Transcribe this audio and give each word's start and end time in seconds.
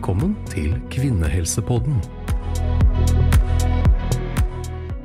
Velkommen 0.00 0.30
til 0.48 0.70
Kvinnehelsepodden. 0.88 1.98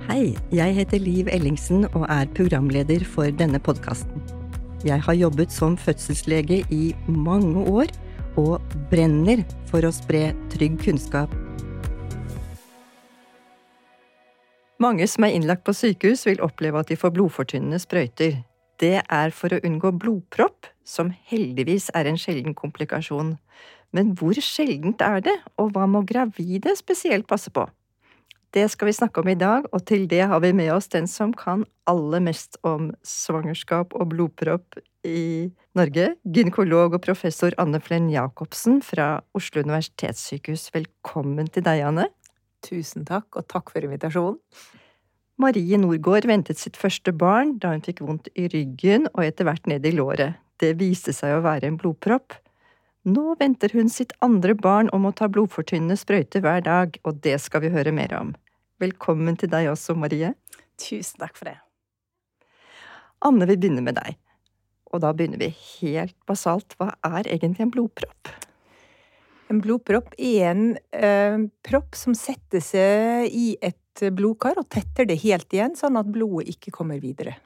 Hei, 0.08 0.38
jeg 0.56 0.76
heter 0.78 1.04
Liv 1.04 1.28
Ellingsen 1.36 1.84
og 1.90 2.06
er 2.08 2.30
programleder 2.38 3.04
for 3.04 3.28
denne 3.28 3.60
podkasten. 3.60 4.24
Jeg 4.88 5.04
har 5.04 5.18
jobbet 5.20 5.52
som 5.52 5.76
fødselslege 5.76 6.62
i 6.72 6.96
mange 7.12 7.66
år 7.68 7.92
og 8.40 8.64
brenner 8.88 9.44
for 9.68 9.84
å 9.84 9.92
spre 9.92 10.30
trygg 10.56 10.80
kunnskap. 10.88 11.36
Mange 14.80 15.12
som 15.12 15.28
er 15.28 15.36
innlagt 15.36 15.68
på 15.68 15.76
sykehus, 15.76 16.24
vil 16.24 16.40
oppleve 16.40 16.80
at 16.80 16.88
de 16.88 16.96
får 16.96 17.18
blodfortynnende 17.20 17.84
sprøyter. 17.84 18.46
Det 18.80 19.02
er 19.04 19.36
for 19.36 19.52
å 19.52 19.60
unngå 19.60 19.92
blodpropp, 20.00 20.72
som 20.88 21.12
heldigvis 21.28 21.92
er 21.92 22.08
en 22.08 22.20
sjelden 22.20 22.56
komplikasjon. 22.56 23.36
Men 23.96 24.12
hvor 24.20 24.36
sjeldent 24.44 25.00
er 25.06 25.24
det, 25.24 25.36
og 25.62 25.72
hva 25.76 25.88
må 25.88 26.04
gravide 26.08 26.74
spesielt 26.76 27.28
passe 27.30 27.54
på? 27.54 27.64
Det 28.56 28.66
skal 28.72 28.88
vi 28.88 28.96
snakke 28.96 29.20
om 29.20 29.30
i 29.32 29.36
dag, 29.40 29.66
og 29.76 29.84
til 29.88 30.06
det 30.12 30.22
har 30.32 30.40
vi 30.44 30.54
med 30.56 30.72
oss 30.72 30.88
den 30.92 31.08
som 31.12 31.34
kan 31.36 31.66
aller 31.92 32.24
mest 32.24 32.56
om 32.64 32.94
svangerskap 33.04 33.96
og 33.96 34.14
blodpropp 34.14 34.78
i 35.06 35.52
Norge, 35.76 36.14
gynekolog 36.24 36.96
og 36.96 37.04
professor 37.04 37.56
Anne 37.62 37.82
Flenn 37.84 38.08
Jacobsen 38.12 38.80
fra 38.84 39.20
Oslo 39.36 39.64
universitetssykehus. 39.64 40.70
Velkommen 40.76 41.52
til 41.52 41.66
deg, 41.68 41.84
Anne. 41.90 42.08
Tusen 42.66 43.04
takk, 43.08 43.28
og 43.36 43.48
takk 43.52 43.76
for 43.76 43.84
invitasjonen. 43.84 44.40
Marie 45.36 45.76
Norgård 45.76 46.24
ventet 46.32 46.62
sitt 46.62 46.80
første 46.80 47.12
barn 47.12 47.58
da 47.60 47.74
hun 47.74 47.84
fikk 47.84 48.00
vondt 48.08 48.32
i 48.40 48.48
ryggen 48.54 49.10
og 49.12 49.26
etter 49.26 49.48
hvert 49.48 49.68
ned 49.68 49.84
i 49.84 49.92
låret. 49.92 50.40
Det 50.64 50.78
viste 50.80 51.12
seg 51.12 51.36
å 51.36 51.44
være 51.44 51.68
en 51.68 51.80
blodpropp. 51.80 52.38
Nå 53.06 53.36
venter 53.38 53.70
hun 53.78 53.90
sitt 53.94 54.16
andre 54.26 54.56
barn 54.58 54.88
og 54.90 55.04
må 55.04 55.12
ta 55.14 55.28
blodfortynnende 55.30 55.94
sprøyter 56.00 56.42
hver 56.42 56.64
dag, 56.66 56.96
og 57.06 57.20
det 57.22 57.36
skal 57.44 57.62
vi 57.62 57.70
høre 57.70 57.92
mer 57.94 58.16
om. 58.18 58.32
Velkommen 58.82 59.38
til 59.38 59.52
deg 59.52 59.70
også, 59.70 59.94
Marie. 59.94 60.32
Tusen 60.82 61.22
takk 61.22 61.36
for 61.38 61.52
det. 61.52 61.60
Anne 63.22 63.46
vil 63.46 63.60
begynne 63.62 63.84
med 63.86 64.00
deg. 64.00 64.18
Og 64.90 65.04
da 65.04 65.12
begynner 65.14 65.38
vi 65.38 65.52
helt 65.54 66.16
basalt. 66.26 66.74
Hva 66.80 66.96
er 67.06 67.30
egentlig 67.30 67.68
en 67.68 67.74
blodpropp? 67.76 68.32
En 69.54 69.62
blodpropp 69.62 70.16
er 70.18 70.50
en 70.50 70.64
eh, 70.90 71.46
propp 71.68 71.94
som 72.00 72.18
setter 72.18 72.64
seg 72.66 73.30
i 73.30 73.52
et 73.62 74.06
blodkar 74.18 74.58
og 74.58 74.72
tetter 74.74 75.06
det 75.06 75.20
helt 75.22 75.54
igjen, 75.54 75.78
sånn 75.78 76.02
at 76.02 76.10
blodet 76.10 76.50
ikke 76.56 76.74
kommer 76.74 76.98
videre. 77.04 77.38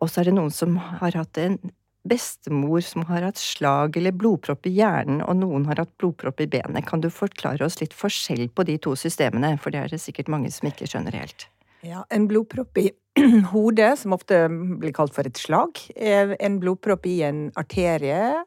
Og 0.00 0.08
så 0.08 0.22
er 0.22 0.30
det 0.30 0.38
noen 0.38 0.54
som 0.54 0.80
har 0.80 1.20
hatt 1.20 1.42
en 1.44 1.60
bestemor 2.08 2.80
som 2.84 3.04
har 3.08 3.26
hatt 3.26 3.40
slag 3.40 3.96
eller 3.96 4.14
blodpropp 4.16 4.66
i 4.66 4.74
hjernen, 4.78 5.20
og 5.24 5.36
noen 5.42 5.66
har 5.68 5.82
hatt 5.82 5.92
blodpropp 6.00 6.40
i 6.40 6.48
benet. 6.50 6.86
Kan 6.88 7.02
du 7.04 7.10
forklare 7.12 7.66
oss 7.66 7.80
litt 7.82 7.96
forskjell 7.96 8.48
på 8.54 8.66
de 8.68 8.78
to 8.80 8.94
systemene, 8.96 9.56
for 9.60 9.74
det 9.74 9.82
er 9.82 9.92
det 9.92 10.00
sikkert 10.02 10.30
mange 10.32 10.52
som 10.54 10.70
ikke 10.70 10.88
skjønner 10.90 11.16
helt. 11.20 11.48
Ja, 11.86 12.04
En 12.10 12.28
blodpropp 12.28 12.78
i 12.78 12.90
hodet, 13.52 13.98
som 13.98 14.14
ofte 14.16 14.46
blir 14.50 14.94
kalt 14.96 15.14
for 15.16 15.28
et 15.28 15.40
slag, 15.40 15.80
en 15.96 16.60
blodpropp 16.60 17.06
i 17.08 17.20
en 17.26 17.48
arterie, 17.60 18.44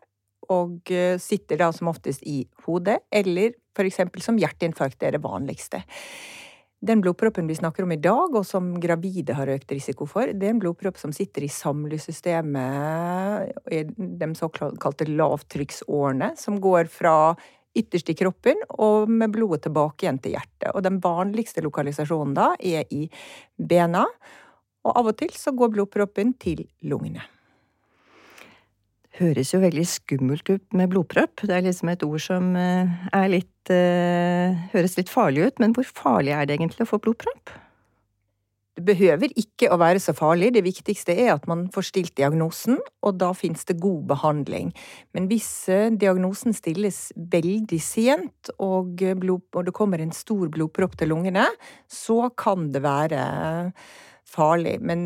og 0.51 0.91
eh, 0.91 1.15
sitter 1.21 1.61
da 1.61 1.69
som 1.71 1.89
oftest 1.91 2.25
i 2.27 2.43
hodet, 2.65 2.99
eller 3.13 3.53
for 3.75 3.87
eksempel 3.87 4.21
som 4.21 4.37
hjerteinfarkt 4.37 5.03
er 5.05 5.15
det 5.15 5.23
vanligste. 5.23 5.81
Den 6.83 7.01
blodproppen 7.01 7.47
vi 7.47 7.55
snakker 7.55 7.85
om 7.85 7.93
i 7.95 8.01
dag, 8.01 8.33
og 8.35 8.43
som 8.43 8.73
gravide 8.83 9.37
har 9.37 9.47
økt 9.53 9.69
risiko 9.71 10.03
for, 10.09 10.27
det 10.27 10.49
er 10.49 10.51
en 10.51 10.59
blodpropp 10.59 10.97
som 10.99 11.13
sitter 11.15 11.45
i 11.45 11.51
samlesystemet, 11.51 13.53
de 13.95 14.27
såkalte 14.35 15.07
lavtrykksårene, 15.07 16.33
som 16.35 16.59
går 16.63 16.91
fra 16.91 17.15
ytterst 17.73 18.11
i 18.11 18.17
kroppen 18.19 18.59
og 18.75 19.07
med 19.09 19.31
blodet 19.33 19.63
tilbake 19.69 20.03
igjen 20.03 20.19
til 20.21 20.35
hjertet. 20.35 20.73
Og 20.73 20.83
den 20.83 20.99
vanligste 21.03 21.63
lokalisasjonen 21.63 22.35
da 22.35 22.49
er 22.59 22.83
i 22.91 23.07
bena, 23.55 24.03
og 24.83 24.99
av 24.99 25.13
og 25.13 25.17
til 25.23 25.31
så 25.39 25.55
går 25.55 25.71
blodproppen 25.77 26.35
til 26.35 26.67
lungene 26.83 27.23
høres 29.19 29.53
jo 29.53 29.61
veldig 29.61 29.85
skummelt 29.87 30.49
ut 30.49 30.77
med 30.77 30.91
blodpropp. 30.93 31.43
Det 31.45 31.53
er 31.53 31.65
liksom 31.67 31.91
et 31.93 32.05
ord 32.05 32.21
som 32.23 32.53
eh, 32.57 32.93
er 33.13 33.27
litt 33.31 33.73
uh, 33.73 34.63
høres 34.73 34.97
litt 34.97 35.11
farlig 35.11 35.49
ut, 35.49 35.59
men 35.61 35.75
hvor 35.75 35.85
farlig 35.87 36.33
er 36.35 36.47
det 36.49 36.57
egentlig 36.57 36.87
å 36.87 36.89
få 36.89 36.99
blodpropp? 37.03 37.53
Det 38.73 38.81
behøver 38.87 39.29
ikke 39.37 39.69
å 39.69 39.77
være 39.77 40.01
så 40.01 40.15
farlig, 40.17 40.49
det 40.55 40.63
viktigste 40.65 41.13
er 41.13 41.35
at 41.35 41.43
man 41.45 41.67
får 41.73 41.85
stilt 41.91 42.15
diagnosen, 42.17 42.79
og 43.05 43.19
da 43.21 43.29
finnes 43.37 43.67
det 43.69 43.77
god 43.83 44.07
behandling. 44.09 44.71
Men 45.13 45.29
hvis 45.29 45.51
eh, 45.69 45.91
diagnosen 45.93 46.57
stilles 46.57 47.11
veldig 47.15 47.81
sent, 47.83 48.49
og 48.57 48.97
det 48.97 49.77
kommer 49.77 50.01
en 50.01 50.15
stor 50.17 50.49
blodpropp 50.49 50.97
til 50.97 51.13
lungene, 51.13 51.45
så 51.85 52.31
kan 52.33 52.71
det 52.73 52.81
være 52.81 53.21
farlig. 54.33 54.79
Men 54.81 55.05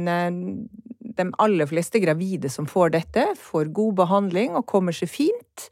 de 1.00 1.28
aller 1.38 1.70
fleste 1.70 2.00
gravide 2.00 2.50
som 2.50 2.68
får 2.70 2.94
dette, 2.96 3.26
får 3.40 3.74
god 3.76 4.00
behandling 4.02 4.56
og 4.58 4.68
kommer 4.70 4.96
seg 4.96 5.12
fint. 5.12 5.68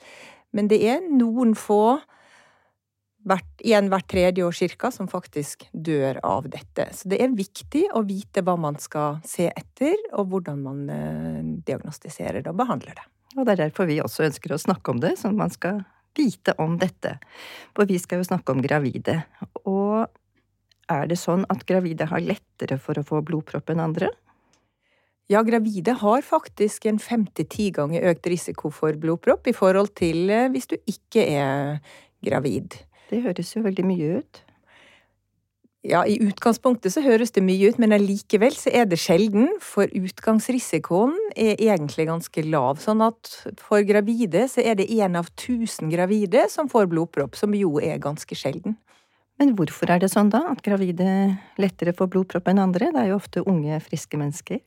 Men 0.56 0.70
det 0.72 0.80
er 0.88 1.02
noen 1.04 1.56
få, 1.60 1.98
hvert, 3.28 3.50
igjen 3.66 3.90
hvert 3.92 4.08
tredje 4.12 4.46
år 4.46 4.56
cirka, 4.56 4.92
som 4.94 5.10
faktisk 5.12 5.68
dør 5.74 6.22
av 6.24 6.50
dette. 6.52 6.88
Så 6.96 7.12
det 7.12 7.20
er 7.24 7.36
viktig 7.36 7.88
å 7.98 8.06
vite 8.08 8.46
hva 8.46 8.56
man 8.60 8.80
skal 8.82 9.20
se 9.28 9.50
etter, 9.52 9.98
og 10.16 10.32
hvordan 10.32 10.64
man 10.64 10.86
eh, 10.94 11.42
diagnostiserer 11.68 12.46
det 12.46 12.54
og 12.54 12.62
behandler 12.62 12.96
det. 12.96 13.10
Og 13.36 13.44
det 13.44 13.56
er 13.56 13.66
derfor 13.66 13.90
vi 13.90 14.00
også 14.00 14.30
ønsker 14.30 14.56
å 14.56 14.62
snakke 14.62 14.94
om 14.94 15.02
det, 15.04 15.18
sånn 15.20 15.36
at 15.36 15.42
man 15.44 15.52
skal 15.54 15.84
vite 16.16 16.56
om 16.64 16.78
dette. 16.80 17.18
For 17.76 17.90
vi 17.90 17.98
skal 18.00 18.22
jo 18.22 18.30
snakke 18.30 18.56
om 18.56 18.64
gravide. 18.64 19.20
Og 19.68 20.06
er 20.92 21.10
det 21.10 21.18
sånn 21.20 21.44
at 21.52 21.66
gravide 21.68 22.08
har 22.08 22.24
lettere 22.24 22.78
for 22.80 22.96
å 22.96 23.04
få 23.04 23.20
blodpropp 23.26 23.74
enn 23.74 23.84
andre? 23.84 24.12
Ja, 25.32 25.42
gravide 25.42 25.96
har 25.98 26.22
faktisk 26.22 26.86
en 26.86 27.00
fem 27.02 27.26
til 27.34 27.48
ti 27.50 27.70
ganger 27.74 28.12
økt 28.12 28.28
risiko 28.30 28.70
for 28.70 28.94
blodpropp 29.02 29.48
i 29.50 29.56
forhold 29.58 29.96
til 29.98 30.30
eh, 30.30 30.52
hvis 30.54 30.70
du 30.70 30.76
ikke 30.86 31.24
er 31.26 31.80
gravid. 32.26 32.78
Det 33.10 33.24
høres 33.24 33.56
jo 33.56 33.64
veldig 33.66 33.86
mye 33.90 34.20
ut. 34.20 34.42
Ja, 35.86 36.02
i 36.10 36.18
utgangspunktet 36.22 36.94
så 36.96 37.02
høres 37.06 37.34
det 37.34 37.44
mye 37.46 37.70
ut, 37.70 37.78
men 37.82 37.94
allikevel 37.94 38.54
så 38.58 38.72
er 38.74 38.88
det 38.90 38.98
sjelden, 39.02 39.52
for 39.62 39.90
utgangsrisikoen 39.94 41.14
er 41.38 41.60
egentlig 41.62 42.08
ganske 42.10 42.46
lav. 42.46 42.82
Sånn 42.82 43.04
at 43.06 43.30
for 43.62 43.86
gravide 43.86 44.48
så 44.50 44.66
er 44.66 44.80
det 44.80 44.90
én 44.94 45.18
av 45.18 45.30
tusen 45.38 45.94
gravide 45.94 46.48
som 46.54 46.70
får 46.70 46.90
blodpropp, 46.90 47.38
som 47.38 47.54
jo 47.54 47.78
er 47.82 48.02
ganske 48.02 48.38
sjelden. 48.38 48.80
Men 49.38 49.54
hvorfor 49.58 49.94
er 49.94 50.02
det 50.02 50.10
sånn 50.14 50.32
da, 50.34 50.46
at 50.54 50.64
gravide 50.66 51.10
lettere 51.62 51.94
får 51.94 52.10
blodpropp 52.14 52.50
enn 52.50 52.66
andre? 52.66 52.90
Det 52.94 53.04
er 53.04 53.12
jo 53.12 53.20
ofte 53.20 53.46
unge, 53.46 53.78
friske 53.86 54.18
mennesker. 54.18 54.64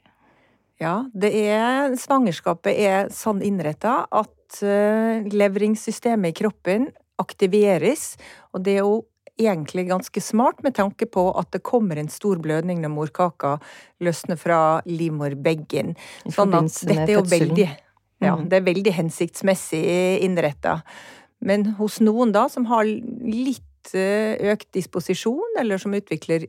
Ja, 0.82 1.08
det 1.10 1.32
er 1.34 1.94
Svangerskapet 1.98 2.78
er 2.78 3.12
sånn 3.14 3.42
innretta 3.42 4.04
at 4.06 4.60
uh, 4.62 5.26
levringssystemet 5.26 6.32
i 6.32 6.38
kroppen 6.44 6.88
aktiveres, 7.18 8.12
og 8.54 8.62
det 8.66 8.78
er 8.78 8.84
jo 8.86 9.00
egentlig 9.38 9.88
ganske 9.88 10.20
smart 10.22 10.62
med 10.66 10.74
tanke 10.78 11.06
på 11.10 11.28
at 11.38 11.50
det 11.54 11.62
kommer 11.66 11.98
en 11.98 12.10
stor 12.10 12.40
blødning 12.42 12.80
når 12.82 12.94
morkaka 12.94 13.56
løsner 14.02 14.38
fra 14.38 14.60
livmorbeggen. 14.86 15.94
Sånn 16.26 16.56
at 16.58 16.80
dette 16.86 17.06
er 17.06 17.14
jo 17.20 17.26
veldig 17.26 17.68
ja, 18.18 18.34
mm. 18.34 18.48
det 18.50 18.58
er 18.58 18.66
veldig 18.66 18.94
hensiktsmessig 18.96 19.84
innretta. 20.26 20.80
Men 21.38 21.74
hos 21.78 22.00
noen 22.02 22.34
da 22.34 22.48
som 22.50 22.66
har 22.70 22.86
litt 22.88 23.94
eh, 23.94 24.34
økt 24.50 24.72
disposisjon, 24.74 25.58
eller 25.60 25.78
som 25.78 25.94
utvikler 25.94 26.48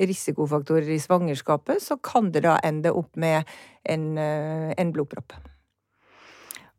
risikofaktorer 0.00 0.88
i 0.94 1.00
svangerskapet, 1.00 1.82
så 1.82 1.98
kan 2.00 2.30
det 2.32 2.44
da 2.46 2.58
ende 2.64 2.92
opp 2.92 3.16
med 3.16 3.48
en, 3.84 4.18
eh, 4.18 4.74
en 4.78 4.92
blodpropp. 4.92 5.34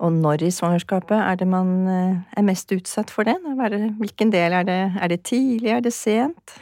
Og 0.03 0.11
når 0.11 0.43
i 0.43 0.51
svangerskapet 0.51 1.15
er 1.15 1.37
det 1.39 1.47
man 1.47 1.87
eh, 1.87 2.15
er 2.37 2.43
mest 2.43 2.71
utsatt 2.73 3.13
for 3.13 3.23
det? 3.23 3.37
Hvilken 3.99 4.33
del 4.33 4.53
er 4.53 4.63
det? 4.67 4.81
Er 4.99 5.07
det 5.07 5.23
tidlig, 5.23 5.69
er 5.71 5.81
det 5.81 5.93
sent? 5.93 6.55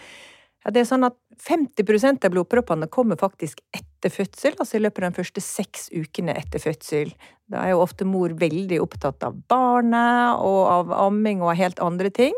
Ja, 0.62 0.70
det 0.70 0.84
er 0.84 0.90
sånn 0.92 1.08
at 1.08 1.18
50% 1.42 2.26
av 2.28 2.34
blodproppene 2.36 2.90
kommer 2.92 3.18
faktisk 3.18 3.64
etter 3.74 4.14
fødsel, 4.14 4.54
altså 4.60 4.78
i 4.78 4.84
løpet 4.84 5.08
av 5.08 5.14
de 5.14 5.22
første 5.24 5.42
seks 5.42 5.88
ukene 5.90 6.36
etter 6.38 6.62
fødsel. 6.62 7.16
Da 7.50 7.64
er 7.64 7.74
jo 7.74 7.82
ofte 7.82 8.06
mor 8.06 8.36
veldig 8.38 8.78
opptatt 8.84 9.26
av 9.26 9.40
barnet 9.50 10.44
og 10.46 10.62
av 10.70 10.94
amming 11.08 11.42
og 11.42 11.58
helt 11.58 11.82
andre 11.82 12.14
ting. 12.14 12.38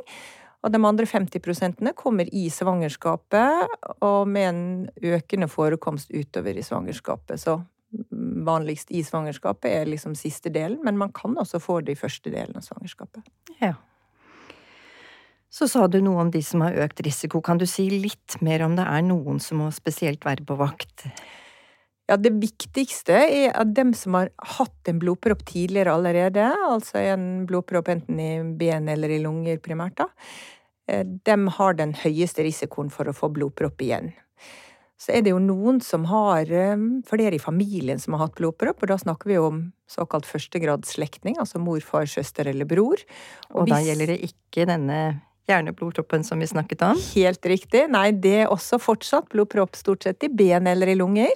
Og 0.64 0.72
de 0.72 0.80
andre 0.80 1.06
50% 1.06 1.92
kommer 2.00 2.30
i 2.32 2.48
svangerskapet, 2.50 3.68
og 4.00 4.28
med 4.32 4.48
en 4.48 4.90
økende 5.14 5.50
forekomst 5.52 6.14
utover 6.16 6.56
i 6.56 6.64
svangerskapet. 6.64 7.42
Så 7.42 7.60
vanligst 8.48 8.92
i 8.92 9.04
svangerskapet 9.04 9.72
er 9.72 9.90
liksom 9.90 10.16
siste 10.16 10.50
delen, 10.54 10.80
men 10.84 10.98
man 10.98 11.12
kan 11.14 11.36
også 11.38 11.60
få 11.62 11.82
det 11.82 11.98
i 11.98 12.00
første 12.00 12.32
delen 12.32 12.56
av 12.58 12.66
svangerskapet. 12.66 13.28
Ja. 13.60 13.76
Så 15.54 15.68
sa 15.70 15.86
du 15.86 16.00
noe 16.02 16.24
om 16.24 16.32
de 16.34 16.42
som 16.42 16.64
har 16.66 16.80
økt 16.82 17.04
risiko. 17.06 17.44
Kan 17.46 17.60
du 17.62 17.68
si 17.70 17.86
litt 17.92 18.40
mer 18.42 18.64
om 18.66 18.74
det 18.80 18.88
er 18.90 19.04
noen 19.06 19.38
som 19.44 19.62
må 19.62 19.70
spesielt 19.76 20.26
være 20.26 20.48
på 20.48 20.58
vakt? 20.58 21.06
Ja, 22.12 22.18
det 22.20 22.34
viktigste 22.36 23.16
er 23.16 23.54
at 23.56 23.70
dem 23.78 23.94
som 23.96 24.18
har 24.18 24.32
hatt 24.58 24.90
en 24.92 25.00
blodpropp 25.00 25.46
tidligere 25.48 25.94
allerede, 25.96 26.50
altså 26.68 27.00
en 27.00 27.46
blodpropp 27.48 27.94
enten 27.94 28.20
i 28.20 28.34
ben 28.60 28.90
eller 28.92 29.14
i 29.16 29.22
lunger 29.24 29.62
primært, 29.64 29.96
da, 30.02 30.10
eh, 30.92 31.06
dem 31.26 31.48
har 31.56 31.80
den 31.80 31.96
høyeste 31.96 32.44
risikoen 32.44 32.92
for 32.92 33.08
å 33.08 33.16
få 33.16 33.32
blodpropp 33.32 33.80
igjen. 33.86 34.12
Så 35.00 35.12
er 35.16 35.24
det 35.24 35.32
jo 35.32 35.40
noen 35.40 35.80
som 35.84 36.06
har 36.12 36.52
eh, 36.52 36.76
flere 37.08 37.36
i 37.36 37.42
familien 37.42 38.00
som 38.00 38.18
har 38.18 38.28
hatt 38.28 38.36
blodpropp, 38.36 38.84
og 38.84 38.92
da 38.92 38.98
snakker 39.00 39.32
vi 39.32 39.40
om 39.40 39.62
såkalt 39.88 40.28
førstegradsslektning, 40.28 41.40
altså 41.40 41.60
mor, 41.60 41.80
far, 41.88 42.08
søster 42.08 42.52
eller 42.52 42.68
bror. 42.68 43.00
Og, 43.52 43.64
og 43.64 43.72
da 43.72 43.80
gjelder 43.84 44.12
det 44.12 44.26
ikke 44.28 44.68
denne 44.68 45.00
hjerneblodproppen 45.48 46.24
som 46.24 46.40
vi 46.40 46.48
snakket 46.48 46.84
om? 46.88 47.00
Helt 47.16 47.46
riktig. 47.48 47.86
Nei, 47.92 48.10
det 48.12 48.36
er 48.44 48.52
også 48.52 48.80
fortsatt 48.82 49.32
blodpropp 49.32 49.76
stort 49.80 50.08
sett 50.08 50.24
i 50.24 50.32
ben 50.32 50.68
eller 50.72 50.92
i 50.92 50.98
lunger. 51.00 51.32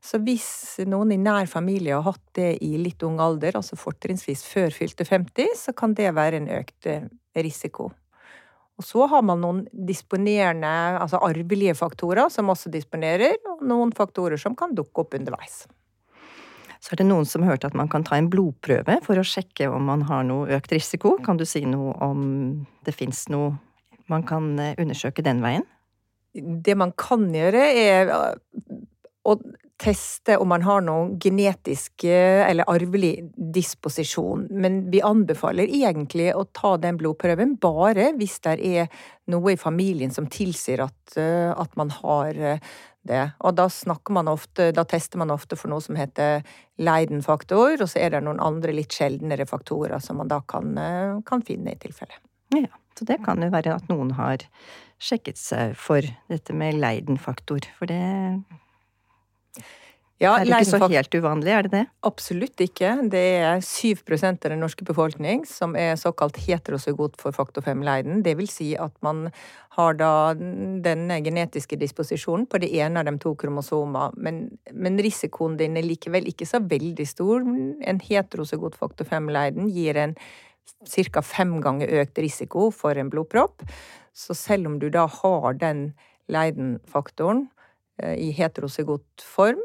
Så 0.00 0.16
hvis 0.24 0.80
noen 0.88 1.12
i 1.12 1.18
nær 1.20 1.48
familie 1.50 1.98
har 1.98 2.06
hatt 2.06 2.22
det 2.38 2.54
i 2.64 2.72
litt 2.80 3.02
ung 3.04 3.18
alder, 3.20 3.58
altså 3.58 3.76
fortrinnsvis 3.76 4.46
før 4.48 4.72
fylte 4.72 5.04
50, 5.04 5.50
så 5.60 5.74
kan 5.76 5.92
det 5.96 6.14
være 6.16 6.40
en 6.40 6.48
økt 6.56 6.88
eh, 6.88 7.04
risiko. 7.36 7.90
Og 8.80 8.86
så 8.86 9.04
har 9.12 9.20
man 9.28 9.42
noen 9.44 9.60
disponerende, 9.72 10.70
altså 11.02 11.20
arvelige 11.20 11.74
faktorer 11.76 12.32
som 12.32 12.48
også 12.48 12.72
disponerer, 12.72 13.36
og 13.52 13.60
noen 13.68 13.92
faktorer 13.92 14.40
som 14.40 14.56
kan 14.56 14.72
dukke 14.76 15.04
opp 15.04 15.18
underveis. 15.18 15.66
Så 16.80 16.94
er 16.94 17.02
det 17.02 17.10
noen 17.10 17.28
som 17.28 17.44
har 17.44 17.58
hørt 17.58 17.66
at 17.68 17.76
man 17.76 17.90
kan 17.92 18.06
ta 18.08 18.16
en 18.16 18.30
blodprøve 18.32 19.02
for 19.04 19.20
å 19.20 19.26
sjekke 19.26 19.68
om 19.68 19.84
man 19.90 20.06
har 20.08 20.24
noe 20.24 20.48
økt 20.56 20.72
risiko. 20.72 21.18
Kan 21.20 21.36
du 21.36 21.44
si 21.44 21.60
noe 21.68 21.92
om 22.00 22.22
det 22.88 22.96
fins 22.96 23.26
noe 23.28 23.52
man 24.08 24.24
kan 24.24 24.54
eh, 24.56 24.72
undersøke 24.80 25.20
den 25.28 25.44
veien? 25.44 25.68
Det 26.32 26.72
man 26.78 26.94
kan 26.96 27.28
gjøre, 27.34 27.66
er 27.68 28.14
å 29.28 29.36
teste 29.80 30.36
om 30.36 30.50
man 30.52 30.64
har 30.66 30.82
noen 30.84 31.14
genetisk 31.20 32.04
eller 32.04 32.68
arvelig 32.68 33.14
disposisjon, 33.32 34.46
men 34.52 34.82
vi 34.92 35.00
anbefaler 35.04 35.70
egentlig 35.72 36.30
å 36.36 36.44
ta 36.52 36.74
den 36.80 36.98
blodprøven 37.00 37.56
bare 37.62 38.10
hvis 38.18 38.38
det 38.44 38.58
er 38.60 38.90
noe 39.30 39.54
i 39.54 39.60
familien 39.60 40.12
som 40.12 40.28
tilsier 40.30 40.84
at, 40.84 41.16
eh, 41.16 41.50
at 41.50 41.76
man 41.80 41.92
har 42.00 42.36
eh, 42.36 42.62
det. 43.06 43.22
Og 43.40 43.56
da 43.56 43.68
snakker 43.72 44.14
man 44.16 44.28
ofte, 44.28 44.70
da 44.76 44.84
tester 44.88 45.20
man 45.22 45.32
ofte 45.32 45.58
for 45.58 45.72
noe 45.72 45.82
som 45.84 45.98
heter 45.98 46.44
Leiden-faktor, 46.80 47.80
og 47.80 47.88
så 47.88 48.02
er 48.02 48.14
det 48.14 48.24
noen 48.26 48.42
andre 48.42 48.74
litt 48.76 48.94
sjeldnere 48.96 49.46
faktorer 49.48 50.00
som 50.04 50.20
man 50.20 50.30
da 50.30 50.40
kan, 50.42 50.76
eh, 50.78 51.18
kan 51.26 51.44
finne 51.46 51.74
i 51.74 51.80
tilfelle. 51.80 52.20
Ja, 52.56 52.72
så 52.98 53.06
det 53.08 53.20
kan 53.24 53.42
jo 53.42 53.52
være 53.52 53.76
at 53.76 53.88
noen 53.92 54.14
har 54.18 54.44
sjekket 55.00 55.38
seg 55.40 55.76
for 55.80 56.04
dette 56.28 56.56
med 56.56 56.76
Leiden-faktor, 56.80 57.70
for 57.78 57.88
det 57.88 58.02
ja, 60.20 60.34
er 60.36 60.44
det 60.44 60.52
ikke 60.52 60.68
så 60.68 60.88
helt 60.92 61.14
uvanlig, 61.16 61.52
er 61.56 61.64
det 61.64 61.70
det? 61.72 61.82
Absolutt 62.04 62.60
ikke. 62.60 62.90
Det 63.08 63.22
er 63.40 63.62
7% 63.64 64.44
av 64.44 64.52
den 64.52 64.60
norske 64.60 64.84
befolkning 64.84 65.46
som 65.48 65.72
er 65.80 65.94
såkalt 65.96 66.36
heterozygot 66.44 67.14
for 67.22 67.32
faktor 67.32 67.64
5-leiden. 67.64 68.20
Det 68.26 68.34
vil 68.36 68.50
si 68.52 68.74
at 68.76 68.92
man 69.00 69.30
har 69.78 69.96
da 69.96 70.34
denne 70.36 71.16
genetiske 71.24 71.78
disposisjonen 71.80 72.44
på 72.52 72.60
det 72.60 72.68
ene 72.82 73.00
av 73.00 73.08
de 73.08 73.14
to 73.22 73.32
kromosomene, 73.40 74.10
men, 74.20 74.42
men 74.76 75.00
risikoen 75.00 75.56
din 75.56 75.78
er 75.80 75.88
likevel 75.88 76.28
ikke 76.28 76.48
så 76.48 76.60
veldig 76.68 77.06
stor. 77.08 77.46
En 77.80 78.02
heterozygot 78.04 78.76
faktor 78.76 79.08
5-leiden 79.08 79.70
gir 79.72 79.96
en 80.04 80.12
ca. 80.84 81.22
fem 81.24 81.56
ganger 81.64 81.94
økt 82.02 82.20
risiko 82.20 82.68
for 82.74 83.00
en 83.00 83.08
blodpropp. 83.08 83.64
Så 84.12 84.36
selv 84.36 84.68
om 84.68 84.76
du 84.82 84.90
da 84.92 85.06
har 85.08 85.56
den 85.56 85.94
Leiden-faktoren 86.30 87.48
i 88.16 88.30
heterozygot 88.36 89.24
form, 89.24 89.60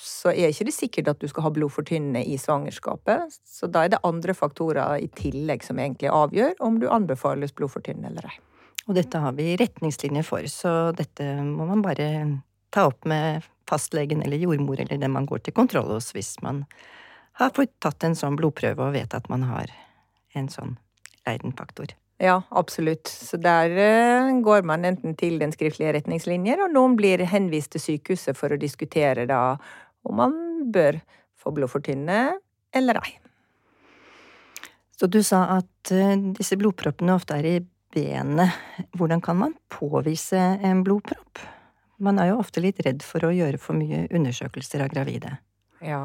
så 0.00 0.32
er 0.32 0.48
ikke 0.48 0.66
det 0.68 0.74
sikkert 0.74 1.10
at 1.12 1.20
du 1.20 1.28
skal 1.28 1.44
ha 1.44 1.52
blodfortynnende 1.52 2.22
i 2.24 2.38
svangerskapet. 2.40 3.34
Så 3.44 3.68
da 3.68 3.84
er 3.84 3.92
det 3.92 4.00
andre 4.06 4.34
faktorer 4.36 5.02
i 5.02 5.10
tillegg 5.12 5.64
som 5.66 5.80
egentlig 5.82 6.08
avgjør 6.12 6.54
om 6.64 6.78
du 6.80 6.88
anbefales 6.88 7.52
blodfortynnende 7.56 8.12
eller 8.12 8.30
ei. 8.30 8.38
Og 8.88 8.96
dette 8.96 9.20
har 9.22 9.36
vi 9.36 9.52
retningslinjer 9.60 10.24
for, 10.26 10.46
så 10.50 10.90
dette 10.96 11.26
må 11.44 11.68
man 11.68 11.84
bare 11.84 12.08
ta 12.74 12.88
opp 12.88 13.04
med 13.08 13.44
fastlegen 13.70 14.24
eller 14.24 14.40
jordmor 14.40 14.80
eller 14.80 14.98
den 14.98 15.12
man 15.14 15.28
går 15.28 15.44
til 15.44 15.54
kontroll 15.54 15.92
hos 15.92 16.10
hvis 16.16 16.32
man 16.42 16.64
har 17.38 17.52
fått 17.54 17.76
tatt 17.82 18.02
en 18.06 18.16
sånn 18.18 18.38
blodprøve 18.40 18.88
og 18.88 18.96
vet 18.96 19.14
at 19.14 19.28
man 19.30 19.46
har 19.46 19.70
en 20.34 20.48
sånn 20.50 20.78
Leiden-faktor. 21.28 21.92
Ja, 22.20 22.42
absolutt. 22.50 23.08
Så 23.08 23.38
der 23.40 23.72
uh, 23.72 24.40
går 24.44 24.66
man 24.68 24.84
enten 24.84 25.14
til 25.16 25.38
den 25.40 25.54
skriftlige 25.54 25.94
retningslinjer, 25.96 26.60
og 26.60 26.74
noen 26.74 26.96
blir 26.98 27.22
henvist 27.24 27.72
til 27.72 27.80
sykehuset 27.80 28.36
for 28.36 28.52
å 28.52 28.60
diskutere 28.60 29.24
da 29.30 29.56
om 30.04 30.18
man 30.20 30.34
bør 30.72 30.98
få 31.40 31.52
blodfortynne 31.56 32.20
eller 32.76 33.00
ei. 33.00 33.14
Så 35.00 35.08
du 35.08 35.22
sa 35.24 35.46
at 35.56 35.94
uh, 35.96 36.12
disse 36.36 36.60
blodproppene 36.60 37.16
ofte 37.16 37.38
er 37.40 37.48
i 37.48 37.54
benet. 37.96 38.52
Hvordan 39.00 39.24
kan 39.24 39.40
man 39.40 39.56
påvise 39.72 40.36
en 40.60 40.84
blodpropp? 40.84 41.40
Man 42.04 42.20
er 42.20 42.34
jo 42.34 42.42
ofte 42.44 42.60
litt 42.60 42.84
redd 42.84 43.00
for 43.04 43.24
å 43.24 43.32
gjøre 43.32 43.60
for 43.60 43.80
mye 43.80 44.04
undersøkelser 44.12 44.84
av 44.84 44.92
gravide. 44.92 45.38
Ja. 45.80 46.04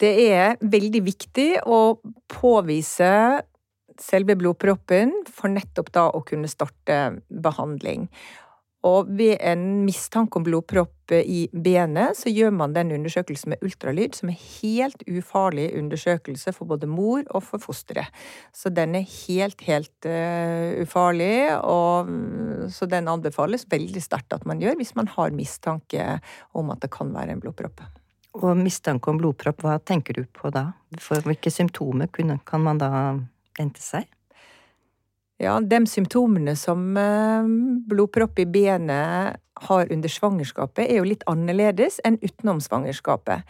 Det 0.00 0.12
er 0.28 0.60
veldig 0.60 1.02
viktig 1.08 1.48
å 1.64 1.96
påvise 2.28 3.10
selve 4.00 4.36
blodproppen 4.38 5.12
for 5.30 5.52
nettopp 5.52 5.92
da 5.94 6.08
å 6.10 6.24
kunne 6.26 6.50
starte 6.50 7.20
behandling. 7.28 8.08
Og 8.84 9.08
ved 9.16 9.38
en 9.40 9.62
mistanke 9.86 10.36
om 10.36 10.44
blodpropp 10.44 11.12
i 11.14 11.46
benet, 11.52 12.18
så 12.18 12.28
gjør 12.28 12.52
man 12.52 12.74
den 12.76 12.92
undersøkelsen 12.92 13.54
med 13.54 13.64
ultralyd, 13.64 14.16
som 14.16 14.28
er 14.28 14.36
helt 14.60 15.00
ufarlig 15.08 15.70
undersøkelse 15.78 16.52
for 16.52 16.68
både 16.68 16.88
mor 16.90 17.24
og 17.30 17.46
for 17.46 17.64
fosteret. 17.64 18.12
Så 18.52 18.72
den 18.76 18.96
er 18.98 19.08
helt, 19.08 19.64
helt 19.64 20.08
uh, 20.08 20.84
ufarlig, 20.84 21.48
og 21.64 22.12
så 22.72 22.88
den 22.90 23.08
anbefales 23.08 23.64
veldig 23.72 24.04
sterkt 24.04 24.36
at 24.36 24.44
man 24.48 24.60
gjør 24.60 24.76
hvis 24.80 24.94
man 24.98 25.08
har 25.16 25.32
mistanke 25.36 26.18
om 26.52 26.72
at 26.74 26.84
det 26.84 26.92
kan 26.92 27.12
være 27.14 27.36
en 27.36 27.44
blodpropp. 27.44 27.86
Og 28.34 28.50
mistanke 28.58 29.08
om 29.08 29.20
blodpropp, 29.20 29.64
hva 29.64 29.78
tenker 29.80 30.18
du 30.18 30.26
på 30.28 30.50
da? 30.52 30.72
For 31.00 31.24
hvilke 31.24 31.52
symptomer 31.54 32.10
kan 32.12 32.64
man 32.64 32.80
da 32.82 32.90
vente 33.58 33.82
seg? 33.82 34.08
Ja, 35.42 35.58
de 35.60 35.80
symptomene 35.90 36.54
som 36.56 36.92
eh, 36.96 37.46
blodpropp 37.90 38.38
i 38.38 38.46
benet 38.46 39.40
har 39.68 39.92
under 39.92 40.10
svangerskapet, 40.10 40.86
er 40.86 41.00
jo 41.00 41.06
litt 41.08 41.24
annerledes 41.30 42.00
enn 42.06 42.20
utenom 42.22 42.60
svangerskapet. 42.62 43.42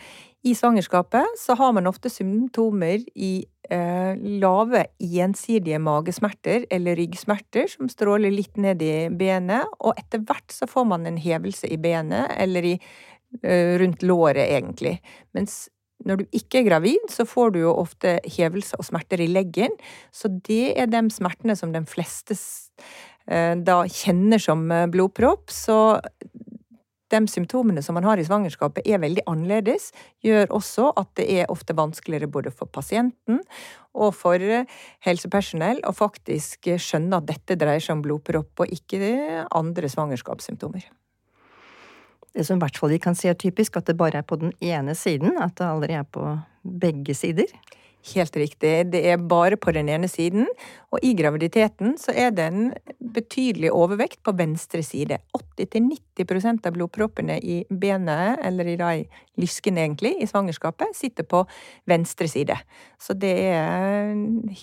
I 0.44 0.52
svangerskapet 0.56 1.38
så 1.40 1.56
har 1.56 1.72
man 1.76 1.88
ofte 1.88 2.10
symptomer 2.12 3.00
i 3.14 3.46
eh, 3.72 4.16
lave 4.40 4.86
gjensidige 5.00 5.80
magesmerter 5.80 6.66
eller 6.72 6.98
ryggsmerter 7.00 7.68
som 7.72 7.88
stråler 7.88 8.32
litt 8.32 8.60
ned 8.60 8.84
i 8.84 9.08
benet, 9.08 9.68
og 9.80 9.96
etter 10.00 10.24
hvert 10.24 10.52
så 10.52 10.68
får 10.68 10.88
man 10.88 11.08
en 11.08 11.20
hevelse 11.20 11.68
i 11.68 11.80
benet 11.80 12.32
eller 12.36 12.68
i, 12.74 12.74
eh, 13.42 13.76
rundt 13.80 14.04
låret, 14.04 14.44
egentlig. 14.48 14.98
Mens 15.32 15.68
når 16.04 16.20
du 16.20 16.36
ikke 16.36 16.60
er 16.60 16.68
gravid, 16.68 17.08
så 17.12 17.26
får 17.28 17.54
du 17.54 17.60
jo 17.64 17.74
ofte 17.78 18.18
hevelse 18.36 18.76
og 18.78 18.86
smerter 18.86 19.22
i 19.24 19.30
leggen, 19.30 19.74
så 20.12 20.30
det 20.32 20.74
er 20.80 20.90
de 20.90 21.04
smertene 21.12 21.56
som 21.58 21.72
de 21.74 21.84
fleste 21.88 22.36
eh, 23.28 23.54
da 23.56 23.82
kjenner 23.88 24.42
som 24.42 24.66
eh, 24.72 24.88
blodpropp. 24.90 25.52
Så 25.54 25.96
de 27.14 27.20
symptomene 27.30 27.82
som 27.84 27.96
man 27.96 28.06
har 28.08 28.18
i 28.18 28.26
svangerskapet 28.26 28.86
er 28.88 29.00
veldig 29.02 29.24
annerledes, 29.30 29.92
gjør 30.24 30.50
også 30.58 30.90
at 30.98 31.12
det 31.20 31.28
er 31.38 31.52
ofte 31.52 31.76
vanskeligere 31.76 32.30
både 32.32 32.52
for 32.52 32.68
pasienten 32.68 33.40
og 33.94 34.10
for 34.18 34.42
eh, 34.42 34.68
helsepersonell 35.06 35.84
å 35.88 35.94
faktisk 35.96 36.68
skjønne 36.74 37.22
at 37.22 37.30
dette 37.30 37.56
dreier 37.60 37.82
seg 37.82 38.00
om 38.00 38.04
blodpropp 38.04 38.66
og 38.66 38.76
ikke 38.76 39.00
andre 39.54 39.88
svangerskapssymptomer. 39.92 40.90
Det 42.34 42.44
som 42.46 42.58
i 42.58 42.64
hvert 42.64 42.78
fall 42.80 42.90
vi 42.90 43.00
kan 43.02 43.14
si 43.18 43.30
er 43.30 43.38
typisk, 43.38 43.78
at 43.78 43.86
det 43.86 43.98
bare 43.98 44.20
er 44.20 44.26
på 44.26 44.38
den 44.40 44.52
ene 44.64 44.96
siden, 44.98 45.38
at 45.38 45.54
det 45.60 45.68
aldri 45.68 45.94
er 45.94 46.06
på 46.08 46.26
begge 46.64 47.14
sider. 47.14 47.50
Helt 48.04 48.34
riktig, 48.36 48.72
det 48.92 49.00
er 49.08 49.16
bare 49.16 49.56
på 49.56 49.72
den 49.72 49.88
ene 49.88 50.10
siden, 50.12 50.44
og 50.92 51.00
i 51.06 51.14
graviditeten 51.16 51.94
så 51.96 52.12
er 52.12 52.34
det 52.36 52.44
en 52.50 52.66
betydelig 53.14 53.70
overvekt 53.72 54.18
på 54.26 54.34
venstre 54.36 54.82
side. 54.84 55.16
80-90% 55.32 56.68
av 56.68 56.74
blodproppene 56.76 57.38
i 57.40 57.62
benet, 57.70 58.42
eller 58.44 58.68
i 58.68 58.76
de 58.76 59.06
lyskene 59.40 59.86
egentlig, 59.86 60.18
i 60.20 60.28
svangerskapet, 60.28 60.92
sitter 60.98 61.24
på 61.24 61.46
venstre 61.88 62.28
side. 62.28 62.58
Så 63.00 63.16
det 63.16 63.32
er 63.54 64.12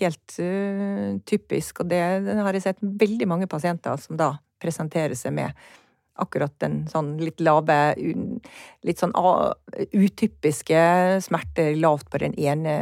helt 0.03 0.37
uh, 0.37 1.17
typisk, 1.25 1.81
og 1.81 1.89
det 1.89 2.03
har 2.45 2.59
jeg 2.59 2.67
sett 2.67 2.83
veldig 2.83 3.31
mange 3.31 3.49
pasienter 3.49 3.97
som 4.05 4.21
da 4.21 4.35
presenterer 4.61 5.17
seg 5.17 5.33
med 5.33 5.57
akkurat 6.21 6.53
den 6.63 6.83
sånn 6.91 7.15
litt 7.21 7.41
lave, 7.43 7.77
litt 8.87 9.01
sånn 9.01 9.13
utypiske 9.91 10.83
smerter 11.25 11.73
lavt 11.79 12.11
på 12.13 12.21
den 12.23 12.35
ene 12.39 12.75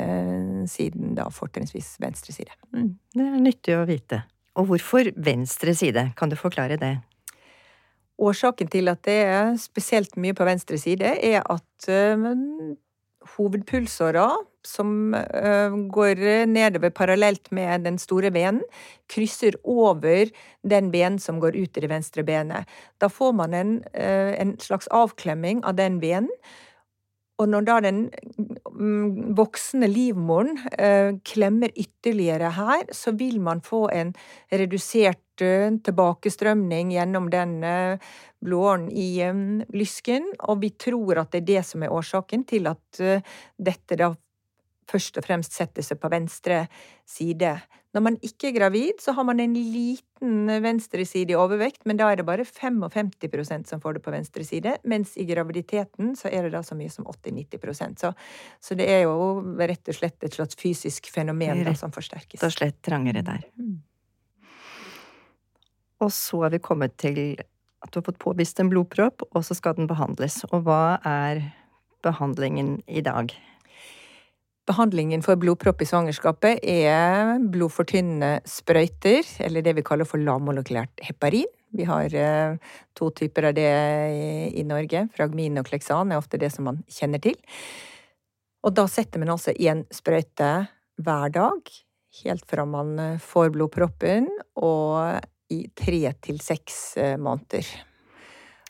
siden, 0.69 1.15
da 1.17 1.29
fortrinnsvis 1.33 1.95
venstre 2.03 2.35
side. 2.35 2.53
Mm. 2.75 2.91
Det 3.15 3.25
er 3.25 3.39
nyttig 3.45 3.77
å 3.79 3.85
vite. 3.89 4.23
Og 4.59 4.71
hvorfor 4.71 5.11
venstre 5.15 5.75
side? 5.77 6.09
Kan 6.19 6.31
du 6.31 6.37
forklare 6.39 6.79
det? 6.81 6.97
Årsaken 8.19 8.67
til 8.71 8.91
at 8.91 9.03
det 9.07 9.19
er 9.23 9.53
spesielt 9.61 10.17
mye 10.19 10.35
på 10.35 10.47
venstre 10.47 10.79
side, 10.81 11.13
er 11.23 11.39
at 11.39 11.87
uh, 11.87 12.73
hovedpulsåra, 13.37 14.27
som 14.67 15.13
uh, 15.15 15.75
går 15.91 16.23
nedover 16.49 16.91
parallelt 16.95 17.51
med 17.55 17.87
den 17.87 17.99
store 18.01 18.31
venen, 18.35 18.63
krysser 19.09 19.55
over 19.63 20.31
den 20.67 20.91
venen 20.93 21.19
som 21.19 21.39
går 21.39 21.55
ut 21.55 21.77
i 21.77 21.83
det 21.85 21.91
venstre 21.91 22.23
benet. 22.27 22.69
Da 22.99 23.09
får 23.09 23.35
man 23.39 23.53
en, 23.53 23.77
uh, 23.95 24.33
en 24.35 24.57
slags 24.59 24.87
avklemming 24.87 25.63
av 25.63 25.79
den 25.79 26.01
venen. 26.03 26.33
Og 27.39 27.47
når 27.47 27.65
da 27.67 27.79
den 27.83 28.01
voksende 28.09 29.35
voksne 29.39 29.87
livmoren 29.87 30.57
eh, 30.75 31.15
klemmer 31.27 31.71
ytterligere 31.71 32.51
her, 32.55 32.83
så 32.95 33.13
vil 33.15 33.39
man 33.43 33.61
få 33.63 33.85
en 33.95 34.11
redusert 34.51 35.43
eh, 35.43 35.71
tilbakestrømning 35.85 36.91
gjennom 36.95 37.29
den 37.31 37.57
eh, 37.63 38.11
blååren 38.43 38.89
i 38.91 39.07
eh, 39.23 39.43
lysken, 39.71 40.27
og 40.47 40.63
vi 40.65 40.73
tror 40.75 41.23
at 41.23 41.31
det 41.31 41.43
er 41.43 41.49
det 41.53 41.65
som 41.71 41.83
er 41.83 41.95
årsaken 41.95 42.43
til 42.49 42.67
at 42.71 42.99
eh, 43.03 43.23
dette 43.55 43.99
da 43.99 44.11
først 44.89 45.19
og 45.19 45.25
fremst 45.25 45.55
setter 45.55 45.85
seg 45.85 45.99
på 46.01 46.09
venstre 46.11 46.63
side. 47.07 47.55
Når 47.95 48.03
man 48.05 48.17
ikke 48.25 48.51
er 48.51 48.55
gravid, 48.57 49.01
så 49.01 49.15
har 49.17 49.25
man 49.25 49.39
en 49.41 49.55
liten 49.57 50.49
venstresidig 50.61 51.33
overvekt, 51.37 51.87
men 51.89 51.97
da 51.97 52.11
er 52.11 52.19
det 52.19 52.25
bare 52.27 52.45
55% 52.45 53.69
som 53.71 53.81
får 53.81 53.97
det 53.97 54.03
på 54.05 54.13
venstre 54.13 54.45
side, 54.45 54.75
mens 54.89 55.15
i 55.17 55.25
graviditeten 55.29 56.13
så 56.19 56.29
er 56.29 56.45
det 56.45 56.53
da 56.53 56.61
så 56.65 56.77
mye 56.77 56.93
som 56.93 57.07
80-90% 57.09 58.03
så, 58.03 58.13
så 58.61 58.77
det 58.77 58.89
er 58.93 59.07
jo 59.07 59.15
rett 59.57 59.89
og 59.89 59.97
slett 59.97 60.27
et 60.27 60.37
slags 60.37 60.59
fysisk 60.59 61.09
fenomen 61.13 61.63
da, 61.65 61.73
som 61.77 61.93
forsterkes. 61.95 62.41
Rett 62.41 62.49
og 62.51 62.57
slett 62.59 62.81
trangere 62.85 63.25
der. 63.25 63.47
Mm. 63.57 63.79
Og 65.99 66.11
så 66.15 66.45
er 66.47 66.53
vi 66.53 66.61
kommet 66.63 66.95
til 67.01 67.39
at 67.83 67.91
du 67.91 67.99
har 67.99 68.05
fått 68.05 68.21
påvist 68.21 68.59
en 68.61 68.69
blodpropp, 68.71 69.23
og 69.33 69.43
så 69.45 69.55
skal 69.57 69.77
den 69.77 69.89
behandles. 69.89 70.41
Og 70.51 70.63
hva 70.67 70.99
er 71.07 71.41
behandlingen 72.05 72.77
i 72.87 73.03
dag? 73.03 73.33
Behandlingen 74.69 75.23
for 75.25 75.39
blodpropp 75.41 75.81
i 75.81 75.87
svangerskapet 75.89 76.59
er 76.61 77.39
blodfortynnende 77.41 78.43
sprøyter, 78.45 79.25
eller 79.47 79.65
det 79.65 79.73
vi 79.79 79.83
kaller 79.85 80.05
for 80.05 80.21
lavmolekylært 80.21 81.01
heparin. 81.07 81.49
Vi 81.73 81.85
har 81.89 82.13
eh, 82.13 82.57
to 82.97 83.09
typer 83.17 83.49
av 83.49 83.55
det 83.57 83.69
i 84.57 84.63
Norge. 84.69 85.07
Fragmin 85.15 85.57
og 85.61 85.65
kleksan 85.69 86.13
er 86.13 86.21
ofte 86.21 86.37
det 86.41 86.51
som 86.53 86.69
man 86.69 86.83
kjenner 86.89 87.21
til. 87.23 87.37
Og 88.65 88.75
da 88.77 88.85
setter 88.91 89.21
man 89.21 89.33
altså 89.33 89.55
én 89.57 89.85
sprøyte 89.93 90.49
hver 90.99 91.33
dag, 91.33 91.73
helt 92.23 92.45
fra 92.49 92.65
man 92.69 92.93
eh, 92.99 93.21
får 93.21 93.53
blodproppen, 93.55 94.29
og 94.61 95.17
i 95.49 95.63
tre 95.73 96.13
til 96.21 96.37
seks 96.45 96.81
eh, 97.01 97.15
måneder. 97.17 97.65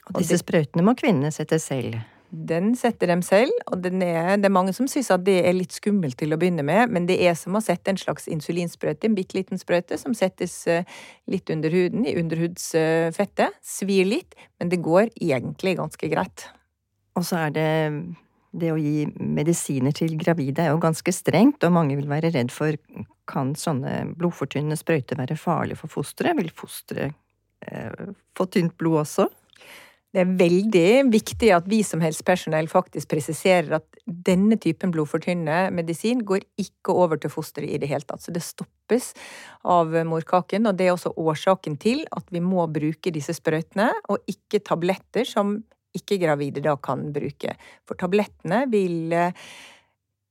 Og 0.08 0.22
disse 0.22 0.40
sprøytene 0.40 0.86
må 0.86 0.96
kvinnene 1.00 1.32
sette 1.36 1.60
selv? 1.60 2.00
Den 2.30 2.76
setter 2.78 3.10
dem 3.10 3.24
selv, 3.26 3.50
og 3.72 3.86
er, 3.90 4.36
det 4.38 4.46
er 4.46 4.54
mange 4.54 4.74
som 4.78 4.86
syns 4.90 5.10
at 5.10 5.24
det 5.26 5.40
er 5.42 5.56
litt 5.58 5.74
skummelt 5.74 6.20
til 6.20 6.36
å 6.36 6.38
begynne 6.38 6.62
med, 6.66 6.92
men 6.94 7.08
det 7.10 7.18
er 7.26 7.34
som 7.38 7.58
å 7.58 7.64
sette 7.64 7.90
en 7.90 7.98
slags 7.98 8.30
insulinsprøyte, 8.30 9.10
en 9.10 9.18
bitte 9.18 9.38
liten 9.38 9.58
sprøyte 9.58 9.98
som 9.98 10.14
settes 10.18 10.62
eh, 10.70 10.86
litt 11.26 11.50
under 11.50 11.74
huden, 11.74 12.06
i 12.06 12.14
underhudsfettet. 12.22 13.58
Svir 13.66 14.06
litt, 14.06 14.38
men 14.62 14.70
det 14.70 14.82
går 14.86 15.10
egentlig 15.18 15.80
ganske 15.82 16.12
greit. 16.12 16.46
Og 17.18 17.26
så 17.26 17.48
er 17.48 17.56
det 17.56 17.70
det 18.50 18.72
å 18.74 18.80
gi 18.82 19.06
medisiner 19.18 19.94
til 19.94 20.16
gravide 20.18 20.64
er 20.64 20.74
jo 20.74 20.82
ganske 20.82 21.14
strengt, 21.14 21.66
og 21.66 21.74
mange 21.76 21.98
vil 21.98 22.10
være 22.10 22.32
redd 22.34 22.54
for 22.54 22.78
kan 23.30 23.54
sånne 23.58 24.16
blodfortynnende 24.18 24.78
sprøyter 24.80 25.20
være 25.20 25.38
farlige 25.38 25.82
for 25.82 26.00
fosteret? 26.00 26.38
Vil 26.40 26.54
fosteret 26.54 27.14
eh, 27.66 28.14
få 28.38 28.50
tynt 28.54 28.78
blod 28.78 29.04
også? 29.04 29.30
Det 30.10 30.24
er 30.24 30.32
veldig 30.40 31.12
viktig 31.14 31.52
at 31.54 31.68
vi 31.70 31.84
som 31.86 32.02
helsepersonell 32.02 32.66
faktisk 32.72 33.12
presiserer 33.12 33.76
at 33.78 34.00
denne 34.06 34.58
typen 34.58 34.90
blodfortynnende 34.94 35.70
medisin 35.76 36.24
går 36.26 36.48
ikke 36.58 36.96
over 36.98 37.22
til 37.22 37.30
fosteret 37.30 37.70
i 37.70 37.78
det 37.82 37.92
hele 37.92 38.08
tatt. 38.10 38.24
Så 38.26 38.34
det 38.34 38.42
stoppes 38.42 39.12
av 39.70 39.94
morkaken, 40.10 40.66
og 40.66 40.80
det 40.80 40.88
er 40.88 40.96
også 40.96 41.14
årsaken 41.14 41.78
til 41.82 42.08
at 42.18 42.26
vi 42.34 42.42
må 42.42 42.66
bruke 42.74 43.14
disse 43.14 43.38
sprøytene, 43.38 43.92
og 44.10 44.26
ikke 44.32 44.64
tabletter 44.66 45.30
som 45.30 45.60
ikke-gravide 45.94 46.66
da 46.66 46.74
kan 46.82 47.12
bruke. 47.14 47.54
For 47.86 47.98
tablettene 47.98 48.64
vil 48.74 49.14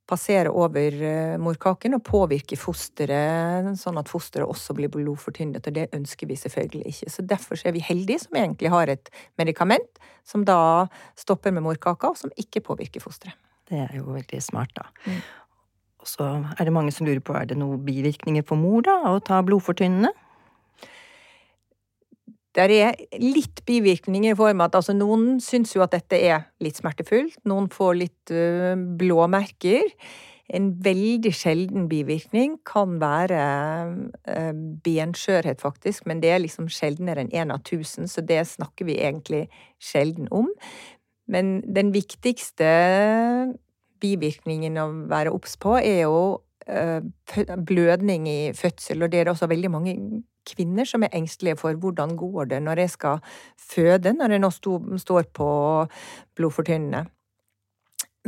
passere 0.09 0.51
over 0.51 0.95
eh, 1.05 1.37
morkaken 1.41 1.99
og 1.99 2.05
påvirke 2.07 2.57
fosteret, 2.59 3.69
sånn 3.81 4.01
at 4.01 4.11
fosteret 4.11 4.49
også 4.49 4.77
blir 4.79 4.91
blodfortynnet, 4.93 5.67
og 5.69 5.77
det 5.77 5.89
ønsker 5.97 6.31
vi 6.31 6.39
selvfølgelig 6.41 6.93
ikke. 6.93 7.11
Så 7.13 7.25
derfor 7.29 7.61
er 7.65 7.77
vi 7.77 7.85
heldige 7.85 8.25
som 8.25 8.39
egentlig 8.41 8.73
har 8.73 8.93
et 8.93 9.13
medikament 9.41 10.01
som 10.29 10.47
da 10.49 10.89
stopper 11.19 11.55
med 11.55 11.67
morkaka, 11.67 12.13
og 12.13 12.21
som 12.21 12.33
ikke 12.41 12.65
påvirker 12.71 13.05
fosteret. 13.05 13.37
Det 13.69 13.83
er 13.85 13.99
jo 13.99 14.07
veldig 14.15 14.41
smart, 14.41 14.73
da. 14.79 14.89
Mm. 15.05 15.21
Og 15.99 16.09
så 16.09 16.29
er 16.55 16.65
det 16.65 16.73
mange 16.73 16.93
som 16.95 17.09
lurer 17.09 17.21
på, 17.25 17.35
er 17.37 17.49
det 17.51 17.59
noen 17.61 17.83
bivirkninger 17.85 18.47
for 18.49 18.61
mor, 18.61 18.81
da, 18.87 19.01
å 19.11 19.21
ta 19.25 19.43
blodfortynnende? 19.45 20.15
Der 22.57 22.73
er 22.73 22.97
litt 23.21 23.61
bivirkninger 23.69 24.33
i 24.33 24.39
form 24.39 24.63
av 24.63 24.71
at 24.71 24.79
altså, 24.81 24.95
noen 24.97 25.37
syns 25.45 25.75
jo 25.77 25.85
at 25.85 25.93
dette 25.95 26.17
er 26.17 26.49
litt 26.65 26.81
smertefullt. 26.81 27.37
Noen 27.49 27.69
får 27.73 28.01
litt 28.01 28.33
blå 28.99 29.27
merker. 29.31 29.85
En 30.49 30.71
veldig 30.81 31.33
sjelden 31.37 31.89
bivirkning 31.91 32.57
kan 32.67 32.97
være 33.03 33.41
ø, 34.33 34.37
benskjørhet, 34.85 35.61
faktisk, 35.61 36.07
men 36.09 36.23
det 36.25 36.31
er 36.33 36.41
liksom 36.41 36.71
sjeldnere 36.73 37.27
enn 37.27 37.35
én 37.37 37.53
av 37.53 37.61
tusen, 37.69 38.09
så 38.09 38.25
det 38.25 38.41
snakker 38.49 38.89
vi 38.89 38.97
egentlig 38.97 39.43
sjelden 39.77 40.31
om. 40.33 40.49
Men 41.29 41.59
den 41.69 41.93
viktigste 41.93 42.71
bivirkningen 44.01 44.81
å 44.81 44.89
være 45.11 45.35
obs 45.37 45.59
på, 45.61 45.77
er 45.83 46.07
jo 46.07 46.41
blødning 47.67 48.29
i 48.29 48.53
fødsel, 48.53 49.03
og 49.03 49.13
det 49.13 49.21
er 49.21 49.25
det 49.29 49.33
også 49.33 49.49
veldig 49.49 49.71
mange 49.73 49.95
kvinner 50.49 50.89
som 50.89 51.05
er 51.05 51.15
engstelige 51.17 51.59
for 51.61 51.77
hvordan 51.77 52.17
går 52.17 52.51
det 52.53 52.63
når 52.65 52.83
jeg 52.85 52.91
skal 52.91 53.19
føde, 53.61 54.13
når 54.13 54.35
jeg 54.37 54.43
nå 54.43 54.51
står 54.99 55.31
på 55.37 55.49
blodfortynnende. 56.37 57.07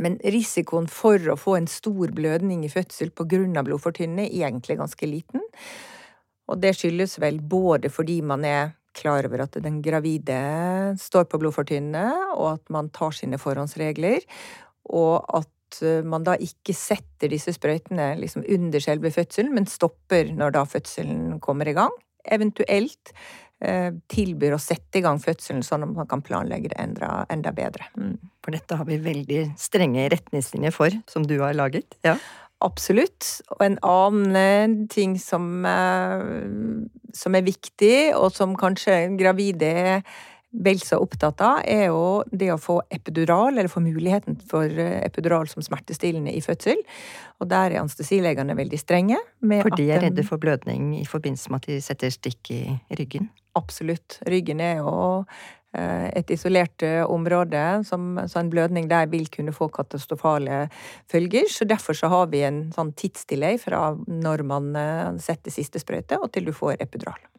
Men 0.01 0.17
risikoen 0.23 0.87
for 0.89 1.21
å 1.29 1.37
få 1.37 1.57
en 1.59 1.69
stor 1.69 2.13
blødning 2.15 2.65
i 2.65 2.73
fødsel 2.73 3.11
på 3.13 3.27
grunn 3.29 3.57
av 3.59 3.67
blodfortynnende 3.67 4.29
er 4.29 4.49
egentlig 4.49 4.79
ganske 4.79 5.09
liten. 5.09 5.43
Og 6.49 6.61
det 6.61 6.73
skyldes 6.77 7.19
vel 7.21 7.41
både 7.41 7.91
fordi 7.93 8.21
man 8.25 8.45
er 8.47 8.73
klar 8.97 9.23
over 9.27 9.45
at 9.45 9.55
den 9.63 9.79
gravide 9.85 10.37
står 10.99 11.29
på 11.29 11.39
blodfortynnende, 11.39 12.33
og 12.35 12.57
at 12.57 12.73
man 12.73 12.89
tar 12.91 13.13
sine 13.15 13.39
forhåndsregler, 13.39 14.25
og 14.91 15.21
at 15.37 15.47
eh, 15.85 16.01
man 16.07 16.25
da 16.27 16.35
ikke 16.39 16.75
setter 16.77 17.31
disse 17.31 17.53
sprøytene 17.55 18.13
liksom 18.19 18.45
under 18.45 18.83
selve 18.83 19.11
fødselen, 19.13 19.53
men 19.55 19.69
stopper 19.69 20.33
når 20.35 20.57
da 20.57 20.65
fødselen 20.69 21.39
kommer 21.43 21.69
i 21.69 21.75
gang 21.77 21.93
eventuelt 22.29 23.13
eh, 23.65 23.89
tilbyr 24.11 24.55
å 24.55 24.61
sette 24.61 24.99
i 24.99 25.05
gang 25.05 25.21
fødselen 25.21 25.63
sånn 25.65 25.87
at 25.87 25.95
man 25.95 26.09
kan 26.09 26.23
planlegge 26.25 26.73
det 26.73 26.79
enda, 26.81 27.23
enda 27.33 27.53
bedre. 27.55 27.87
Mm. 27.97 28.17
For 28.43 28.53
dette 28.55 28.77
har 28.77 28.89
vi 28.89 28.99
veldig 29.01 29.41
strenge 29.59 30.05
retningslinjer 30.13 30.75
for, 30.75 30.93
som 31.09 31.25
du 31.27 31.39
har 31.41 31.57
laget? 31.57 31.97
Ja. 32.07 32.17
Absolutt. 32.61 33.25
Og 33.55 33.63
en 33.65 33.79
annen 33.81 34.35
eh, 34.37 34.73
ting 34.93 35.15
som, 35.17 35.63
som 37.17 37.37
er 37.37 37.47
viktig, 37.47 38.11
og 38.13 38.29
som 38.35 38.53
kanskje 38.59 39.07
gravide 39.17 39.71
vel 40.51 40.81
så 40.83 40.99
opptatt 40.99 41.41
av, 41.41 41.61
er 41.63 41.87
jo 41.89 42.23
det 42.27 42.51
å 42.53 42.59
få 42.59 42.81
epidural, 42.91 43.55
eller 43.55 43.71
få 43.71 43.83
muligheten 43.83 44.37
for 44.49 44.67
epidural 44.67 45.47
som 45.47 45.63
smertestillende 45.63 46.33
i 46.35 46.41
fødsel. 46.43 46.81
Og 47.41 47.49
der 47.49 47.71
er 47.71 47.81
anestesilegene 47.81 48.57
veldig 48.57 48.79
strenge. 48.79 49.17
for 49.39 49.77
de 49.77 49.89
er 49.91 50.03
redde 50.03 50.27
for 50.27 50.37
blødning 50.37 50.99
i 50.99 51.05
forbindelse 51.07 51.49
med 51.49 51.63
at 51.63 51.71
de 51.71 51.79
setter 51.81 52.13
stikk 52.13 52.51
i 52.51 52.61
ryggen? 52.99 53.31
Absolutt. 53.55 54.19
Ryggen 54.27 54.61
er 54.63 54.77
jo 54.79 54.93
eh, 55.73 56.07
et 56.19 56.29
isolert 56.31 56.83
eh, 56.83 57.01
område, 57.03 57.83
som, 57.87 58.19
så 58.27 58.39
en 58.39 58.51
blødning 58.51 58.87
der 58.91 59.09
vil 59.11 59.27
kunne 59.31 59.55
få 59.55 59.71
katastrofale 59.73 60.67
følger. 61.11 61.47
Så 61.49 61.65
derfor 61.65 61.97
så 61.97 62.11
har 62.11 62.31
vi 62.31 62.43
en 62.47 62.65
sånn 62.75 62.93
tidsdelay 62.93 63.59
fra 63.59 63.91
når 64.07 64.45
man 64.47 64.71
eh, 64.75 65.19
setter 65.23 65.51
siste 65.51 65.79
sprøyte, 65.79 66.19
og 66.19 66.31
til 66.35 66.51
du 66.51 66.55
får 66.55 66.79
epidural 66.79 67.30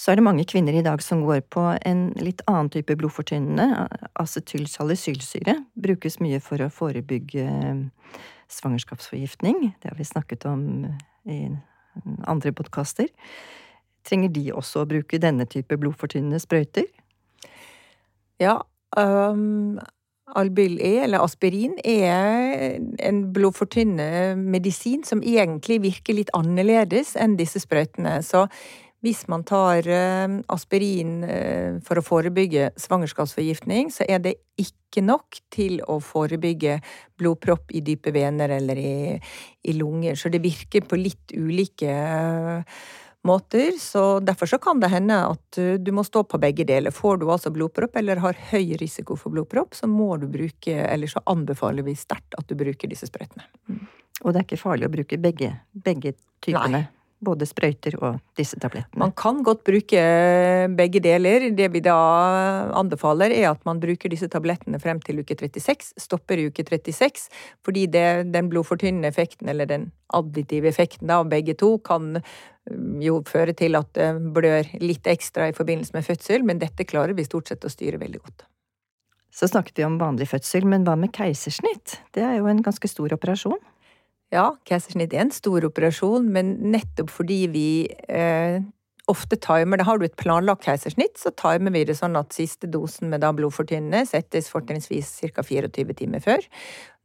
så 0.00 0.12
er 0.12 0.16
det 0.16 0.24
mange 0.24 0.46
kvinner 0.48 0.72
i 0.72 0.84
dag 0.84 1.02
som 1.04 1.26
går 1.26 1.42
på 1.52 1.62
en 1.84 2.06
litt 2.16 2.40
annen 2.48 2.70
type 2.72 2.94
blodfortynnende. 2.96 3.84
Acetylsalicylsyre 4.16 5.58
brukes 5.76 6.16
mye 6.24 6.40
for 6.40 6.62
å 6.64 6.70
forebygge 6.72 7.44
svangerskapsforgiftning. 8.48 9.74
Det 9.82 9.92
har 9.92 9.98
vi 10.00 10.08
snakket 10.08 10.48
om 10.48 10.64
i 11.28 11.42
andre 12.24 12.54
podkaster. 12.56 13.12
Trenger 14.08 14.32
de 14.32 14.48
også 14.56 14.86
å 14.86 14.88
bruke 14.88 15.20
denne 15.20 15.44
type 15.44 15.76
blodfortynnende 15.76 16.40
sprøyter? 16.40 16.88
Ja, 18.40 18.62
um, 18.96 19.76
Albyl 20.40 20.78
E, 20.80 20.94
eller 21.04 21.20
aspirin, 21.20 21.74
er 21.84 22.78
en 23.04 23.24
blodfortynnende 23.34 24.38
medisin 24.40 25.04
som 25.04 25.20
egentlig 25.20 25.82
virker 25.84 26.16
litt 26.16 26.32
annerledes 26.32 27.18
enn 27.20 27.36
disse 27.36 27.60
sprøytene. 27.60 28.22
Så 28.24 28.46
Hvis 29.00 29.22
man 29.32 29.46
tar 29.48 29.86
eh, 29.88 30.28
aspirin 30.52 31.22
eh, 31.24 31.78
for 31.84 31.96
å 31.96 32.04
forebygge 32.04 32.70
svangerskapsforgiftning, 32.80 33.88
så 33.94 34.04
er 34.04 34.20
det 34.20 34.34
ikke 34.60 35.00
nok 35.06 35.38
til 35.52 35.78
å 35.88 35.96
forebygge 36.04 36.76
blodpropp 37.20 37.72
i 37.72 37.80
dype 37.84 38.12
vener 38.12 38.52
eller 38.58 38.80
i, 38.80 38.96
i 39.64 39.76
lunger. 39.78 40.20
Så 40.20 40.28
det 40.28 40.42
virker 40.44 40.84
på 40.84 41.00
litt 41.00 41.32
ulike 41.32 41.88
eh, 41.88 42.76
måter. 43.24 43.72
Så 43.80 44.20
derfor 44.20 44.52
så 44.52 44.60
kan 44.60 44.84
det 44.84 44.92
hende 44.92 45.22
at 45.30 45.62
du 45.80 45.90
må 45.96 46.04
stå 46.04 46.26
på 46.28 46.42
begge 46.44 46.68
deler. 46.68 46.92
Får 46.92 47.24
du 47.24 47.28
altså 47.32 47.54
blodpropp 47.56 47.96
eller 47.96 48.20
har 48.20 48.36
høy 48.52 48.76
risiko 48.84 49.16
for 49.16 49.32
blodpropp, 49.32 49.80
så 49.80 49.88
må 49.88 50.12
du 50.20 50.28
bruke, 50.28 50.76
eller 50.76 51.08
så 51.08 51.24
anbefaler 51.24 51.88
vi 51.88 51.96
sterkt 51.96 52.36
at 52.36 52.52
du 52.52 52.56
bruker 52.60 52.92
disse 52.92 53.08
sprøytene. 53.08 53.48
Mm. 53.72 53.82
Og 54.20 54.32
det 54.34 54.42
er 54.42 54.50
ikke 54.50 54.64
farlig 54.68 54.90
å 54.90 54.92
bruke 54.92 55.16
begge, 55.16 55.54
begge 55.72 56.18
typene? 56.44 56.84
Nei 56.84 56.86
både 57.24 57.46
sprøyter 57.48 57.96
og 58.00 58.18
disse 58.38 58.58
tablettene? 58.60 58.98
Man 59.00 59.12
kan 59.16 59.42
godt 59.46 59.62
bruke 59.66 60.02
begge 60.76 61.02
deler. 61.04 61.48
Det 61.56 61.68
vi 61.74 61.82
da 61.84 61.96
anbefaler, 62.78 63.34
er 63.36 63.50
at 63.52 63.64
man 63.68 63.80
bruker 63.82 64.12
disse 64.12 64.28
tablettene 64.32 64.80
frem 64.82 65.00
til 65.04 65.22
uke 65.22 65.36
36, 65.36 65.92
stopper 66.00 66.40
i 66.40 66.48
uke 66.50 66.64
36, 66.66 67.28
fordi 67.66 67.86
det, 67.92 68.06
den 68.34 68.50
blodfortynnende 68.52 69.10
effekten, 69.12 69.50
eller 69.52 69.68
den 69.70 69.90
additive 70.16 70.70
effekten 70.70 71.10
av 71.12 71.28
begge 71.30 71.54
to, 71.58 71.76
kan 71.86 72.16
mm, 72.18 73.00
jo 73.04 73.20
føre 73.28 73.54
til 73.56 73.78
at 73.78 73.92
det 73.96 74.12
blør 74.34 74.72
litt 74.82 75.06
ekstra 75.10 75.50
i 75.50 75.56
forbindelse 75.56 75.96
med 75.96 76.06
fødsel, 76.06 76.46
men 76.46 76.62
dette 76.62 76.88
klarer 76.88 77.16
vi 77.16 77.28
stort 77.28 77.52
sett 77.52 77.66
å 77.66 77.72
styre 77.72 78.00
veldig 78.00 78.22
godt. 78.22 78.48
Så 79.30 79.46
snakket 79.46 79.78
vi 79.78 79.86
om 79.86 80.00
vanlig 80.00 80.26
fødsel, 80.32 80.66
men 80.66 80.82
hva 80.86 80.96
med 80.98 81.12
keisersnitt? 81.14 82.00
Det 82.14 82.24
er 82.26 82.40
jo 82.40 82.48
en 82.50 82.64
ganske 82.66 82.88
stor 82.90 83.14
operasjon? 83.14 83.60
Ja, 84.30 84.52
keisersnitt 84.68 85.14
er 85.14 85.24
en 85.24 85.32
stor 85.34 85.64
operasjon, 85.66 86.28
men 86.30 86.54
nettopp 86.70 87.10
fordi 87.10 87.40
vi 87.50 87.70
eh, 88.06 88.60
ofte 89.10 89.38
timer 89.42 89.80
det. 89.80 89.86
Har 89.88 89.98
du 89.98 90.06
et 90.06 90.18
planlagt 90.20 90.62
keisersnitt, 90.66 91.18
så 91.18 91.32
timer 91.34 91.74
vi 91.74 91.82
det 91.88 91.96
sånn 91.98 92.18
at 92.18 92.36
siste 92.36 92.70
dosen 92.70 93.10
med 93.10 93.24
da 93.24 93.32
blodfortynnende 93.34 94.04
settes 94.06 94.50
fortrinnsvis 94.52 95.16
ca. 95.34 95.42
24 95.42 95.98
timer 95.98 96.22
før. 96.22 96.46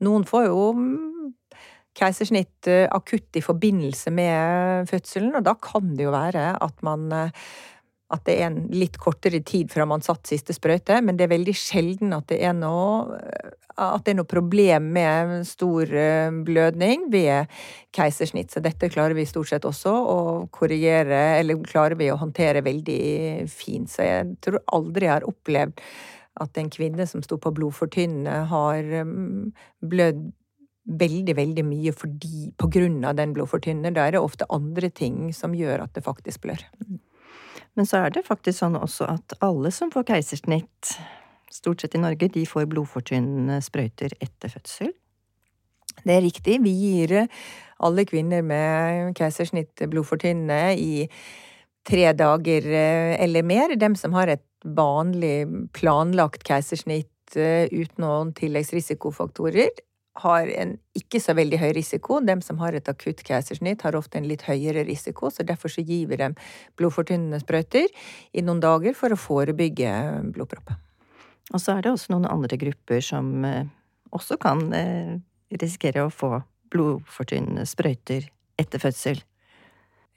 Noen 0.05 0.27
får 0.29 0.49
jo 0.51 0.67
mm, 0.77 1.31
keisersnitt 1.97 2.69
eh, 2.69 2.85
akutt 2.93 3.39
i 3.39 3.43
forbindelse 3.45 4.13
med 4.13 4.91
fødselen, 4.91 5.33
og 5.39 5.47
da 5.47 5.55
kan 5.57 5.95
det 5.97 6.05
jo 6.05 6.13
være 6.13 6.51
at 6.61 6.85
man 6.85 7.09
eh, 7.09 7.47
at 8.13 8.21
det 8.27 8.35
er 8.37 8.49
en 8.51 8.59
litt 8.69 8.99
kortere 9.01 9.39
tid 9.41 9.71
fra 9.73 9.87
man 9.89 10.03
satt 10.05 10.29
siste 10.29 10.53
sprøyte, 10.53 10.99
men 11.01 11.17
det 11.17 11.25
er 11.25 11.33
veldig 11.33 11.55
sjelden 11.57 12.13
at 12.13 12.27
det 12.29 12.41
er 12.45 12.53
noe 12.57 13.15
at 13.75 14.05
det 14.05 14.13
er 14.13 14.19
noe 14.21 14.29
problem 14.29 14.85
med 14.95 15.33
stor 15.47 15.89
eh, 15.91 16.31
blødning 16.47 17.09
ved 17.11 17.51
keisersnitt. 17.95 18.53
Så 18.53 18.61
dette 18.63 18.87
klarer 18.91 19.17
vi 19.17 19.25
stort 19.27 19.51
sett 19.51 19.67
også 19.67 19.91
å 19.91 20.19
korrigere, 20.53 21.41
eller 21.41 21.59
klarer 21.65 21.97
vi 21.99 22.07
å 22.11 22.19
håndtere 22.21 22.63
veldig 22.63 23.49
fint. 23.51 23.91
Så 23.91 24.07
jeg 24.07 24.37
tror 24.45 24.61
aldri 24.77 25.09
jeg 25.09 25.17
har 25.17 25.27
opplevd 25.27 25.83
at 26.45 26.59
en 26.59 26.71
kvinne 26.71 27.07
som 27.07 27.23
sto 27.23 27.37
på 27.39 27.51
blodfortynnende, 27.55 28.45
har 28.51 28.95
mm, 29.07 29.51
blødd 29.91 30.23
veldig, 30.85 31.35
veldig 31.35 31.63
mye 31.65 31.93
fordi, 31.95 32.51
på 32.59 32.69
grunn 32.71 32.99
av 33.07 33.17
den 33.19 33.33
blodfortynnende. 33.35 33.95
Da 33.95 34.05
er 34.05 34.15
det 34.15 34.23
ofte 34.23 34.47
andre 34.53 34.91
ting 34.93 35.33
som 35.35 35.55
gjør 35.57 35.87
at 35.87 35.95
det 35.95 36.05
faktisk 36.05 36.45
blør. 36.45 36.63
Men 37.75 37.87
så 37.87 38.05
er 38.05 38.13
det 38.15 38.25
faktisk 38.27 38.61
sånn 38.61 38.77
også 38.79 39.07
at 39.11 39.35
alle 39.43 39.71
som 39.75 39.91
får 39.93 40.07
keisersnitt, 40.13 40.95
stort 41.51 41.83
sett 41.83 41.95
i 41.95 42.01
Norge, 42.01 42.29
de 42.31 42.45
får 42.47 42.67
blodfortynnende 42.71 43.61
sprøyter 43.63 44.15
etter 44.23 44.51
fødsel. 44.51 44.93
Det 46.03 46.11
er 46.11 46.23
riktig. 46.25 46.59
Vi 46.63 46.71
gir 46.75 47.13
alle 47.85 48.05
kvinner 48.07 48.43
med 48.45 49.15
keisersnitt 49.17 49.83
blodfortynnende 49.91 50.75
i 50.79 51.07
tre 51.85 52.09
dager 52.17 52.67
eh, 52.67 53.15
eller 53.23 53.45
mer. 53.45 53.75
Dem 53.79 53.95
som 53.99 54.15
har 54.17 54.31
et 54.31 54.43
vanlig 54.65 55.45
planlagt 55.75 56.43
keisersnitt 56.47 57.37
eh, 57.37 57.67
uten 57.71 58.03
noen 58.03 58.33
tilleggsrisikofaktorer, 58.37 59.71
har 60.23 60.47
en 60.47 60.75
ikke 60.95 61.19
så 61.19 61.35
veldig 61.35 61.59
høy 61.59 61.71
risiko. 61.75 62.21
De 62.23 62.35
som 62.45 62.59
har 62.61 62.75
et 62.77 62.87
akutt 62.91 63.23
keisersnitt, 63.27 63.83
har 63.83 63.97
ofte 63.99 64.19
en 64.19 64.27
litt 64.29 64.45
høyere 64.47 64.85
risiko, 64.87 65.29
så 65.31 65.43
derfor 65.43 65.71
så 65.73 65.83
gir 65.83 66.07
vi 66.11 66.19
dem 66.21 66.37
blodfortynnende 66.79 67.41
sprøyter 67.43 67.91
i 68.31 68.43
noen 68.45 68.63
dager 68.63 68.95
for 68.95 69.11
å 69.11 69.19
forebygge 69.19 69.91
blodpropp. 70.35 70.75
Og 71.53 71.61
så 71.61 71.75
er 71.75 71.85
det 71.85 71.93
også 71.93 72.13
noen 72.13 72.29
andre 72.31 72.57
grupper 72.57 73.03
som 73.05 73.45
eh, 73.45 73.67
også 74.15 74.39
kan 74.41 74.65
eh, 74.73 75.17
risikere 75.61 76.07
å 76.07 76.13
få 76.13 76.39
blodfortynnende 76.73 77.67
sprøyter 77.69 78.29
etter 78.59 78.81
fødsel. 78.81 79.19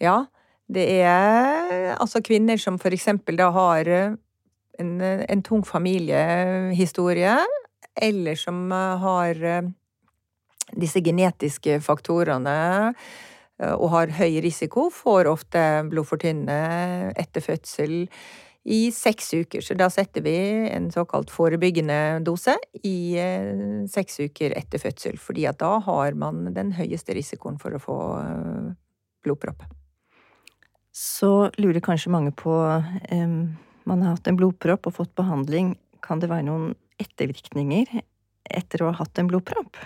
Ja, 0.01 0.29
det 0.71 0.87
er 1.03 1.97
altså 1.99 2.23
kvinner 2.25 2.61
som 2.61 2.79
for 2.81 2.95
eksempel 2.95 3.39
da 3.41 3.51
har 3.55 3.91
en, 3.91 4.93
en 5.03 5.43
tung 5.43 5.65
familiehistorie, 5.67 7.35
eller 7.99 8.39
som 8.39 8.71
har 8.71 9.43
disse 10.79 11.03
genetiske 11.05 11.79
faktorene 11.85 12.59
eh, 12.91 13.75
og 13.75 13.91
har 13.95 14.15
høy 14.19 14.41
risiko, 14.45 14.89
får 14.95 15.31
ofte 15.31 15.65
blodfortynnende 15.91 17.15
etter 17.19 17.45
fødsel 17.45 18.05
i 18.69 18.91
seks 18.93 19.33
uker. 19.35 19.65
Så 19.65 19.77
da 19.79 19.89
setter 19.93 20.25
vi 20.25 20.37
en 20.69 20.91
såkalt 20.93 21.33
forebyggende 21.33 22.21
dose 22.27 22.57
i 22.85 23.17
eh, 23.21 23.87
seks 23.89 24.21
uker 24.27 24.55
etter 24.59 24.83
fødsel, 24.83 25.19
fordi 25.21 25.47
at 25.49 25.61
da 25.63 25.79
har 25.87 26.19
man 26.19 26.51
den 26.57 26.75
høyeste 26.77 27.17
risikoen 27.17 27.59
for 27.61 27.75
å 27.75 27.83
få 27.83 27.99
eh, 28.21 28.71
blodpropp. 29.27 29.65
Så 30.99 31.49
lurer 31.61 31.83
kanskje 31.85 32.11
mange 32.11 32.33
på 32.35 32.51
um, 32.51 33.35
Man 33.87 34.01
har 34.03 34.17
hatt 34.17 34.27
en 34.29 34.37
blodpropp 34.37 34.89
og 34.91 34.97
fått 34.97 35.13
behandling. 35.17 35.77
Kan 36.05 36.19
det 36.21 36.29
være 36.29 36.49
noen 36.49 36.73
ettervirkninger 37.01 38.01
etter 38.51 38.83
å 38.83 38.91
ha 38.91 38.99
hatt 38.99 39.21
en 39.21 39.31
blodpropp? 39.31 39.79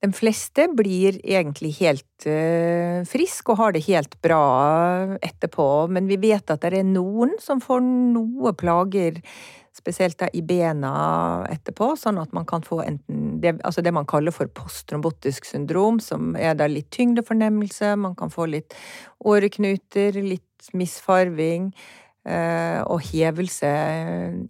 De 0.00 0.08
fleste 0.16 0.64
blir 0.72 1.18
egentlig 1.20 1.74
helt 1.82 2.24
uh, 2.24 3.04
friske 3.08 3.52
og 3.52 3.58
har 3.60 3.74
det 3.76 3.84
helt 3.84 4.16
bra 4.24 4.44
etterpå, 5.20 5.66
men 5.92 6.08
vi 6.08 6.16
vet 6.22 6.52
at 6.52 6.64
det 6.64 6.80
er 6.80 6.88
noen 6.88 7.34
som 7.42 7.60
får 7.60 7.82
noe 7.84 8.54
plager, 8.56 9.20
spesielt 9.76 10.18
da 10.20 10.28
i 10.32 10.40
bena 10.44 10.92
etterpå, 11.52 11.92
sånn 12.00 12.18
at 12.20 12.32
man 12.36 12.48
kan 12.48 12.64
få 12.66 12.80
enten 12.82 13.38
det, 13.40 13.54
altså 13.64 13.84
det 13.84 13.92
man 13.96 14.08
kaller 14.08 14.34
for 14.34 14.50
posttrombotisk 14.52 15.46
syndrom, 15.48 16.00
som 16.02 16.34
er 16.36 16.56
da 16.58 16.68
litt 16.68 16.90
tyngdefornemmelse, 16.96 17.94
man 18.00 18.16
kan 18.18 18.32
få 18.32 18.48
litt 18.50 18.76
åreknuter, 19.24 20.16
litt 20.24 20.72
misfarving. 20.76 21.70
Eh, 22.20 22.80
og 22.84 23.00
hevelse 23.00 23.68